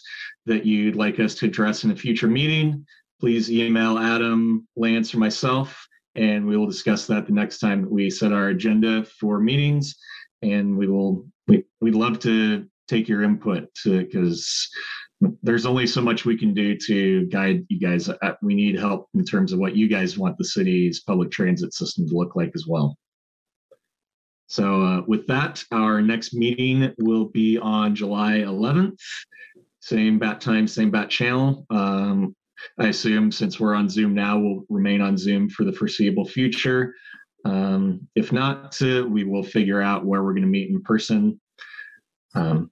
[0.47, 2.85] that you'd like us to address in a future meeting,
[3.20, 7.91] please email Adam, Lance, or myself, and we will discuss that the next time that
[7.91, 9.97] we set our agenda for meetings.
[10.43, 14.69] And we will, we, we'd love to take your input because
[15.43, 18.09] there's only so much we can do to guide you guys.
[18.09, 21.73] Uh, We need help in terms of what you guys want the city's public transit
[21.73, 22.99] system to look like as well.
[24.55, 28.97] So uh, with that, our next meeting will be on July 11th.
[29.81, 31.66] Same bat time, same bat channel.
[31.70, 32.36] Um,
[32.78, 36.94] I assume since we're on Zoom now, we'll remain on Zoom for the foreseeable future.
[37.44, 41.40] Um, if not, uh, we will figure out where we're going to meet in person.
[42.36, 42.70] Um,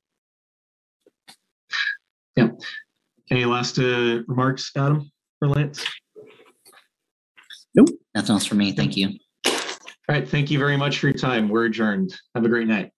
[2.36, 2.50] yeah.
[3.28, 5.10] Any last uh, remarks, Adam
[5.40, 5.84] or Lance?
[7.74, 7.88] Nope.
[8.14, 8.70] Nothing else for me.
[8.70, 9.18] Thank you.
[10.08, 10.28] All right.
[10.28, 11.48] Thank you very much for your time.
[11.48, 12.14] We're adjourned.
[12.34, 12.90] Have a great night.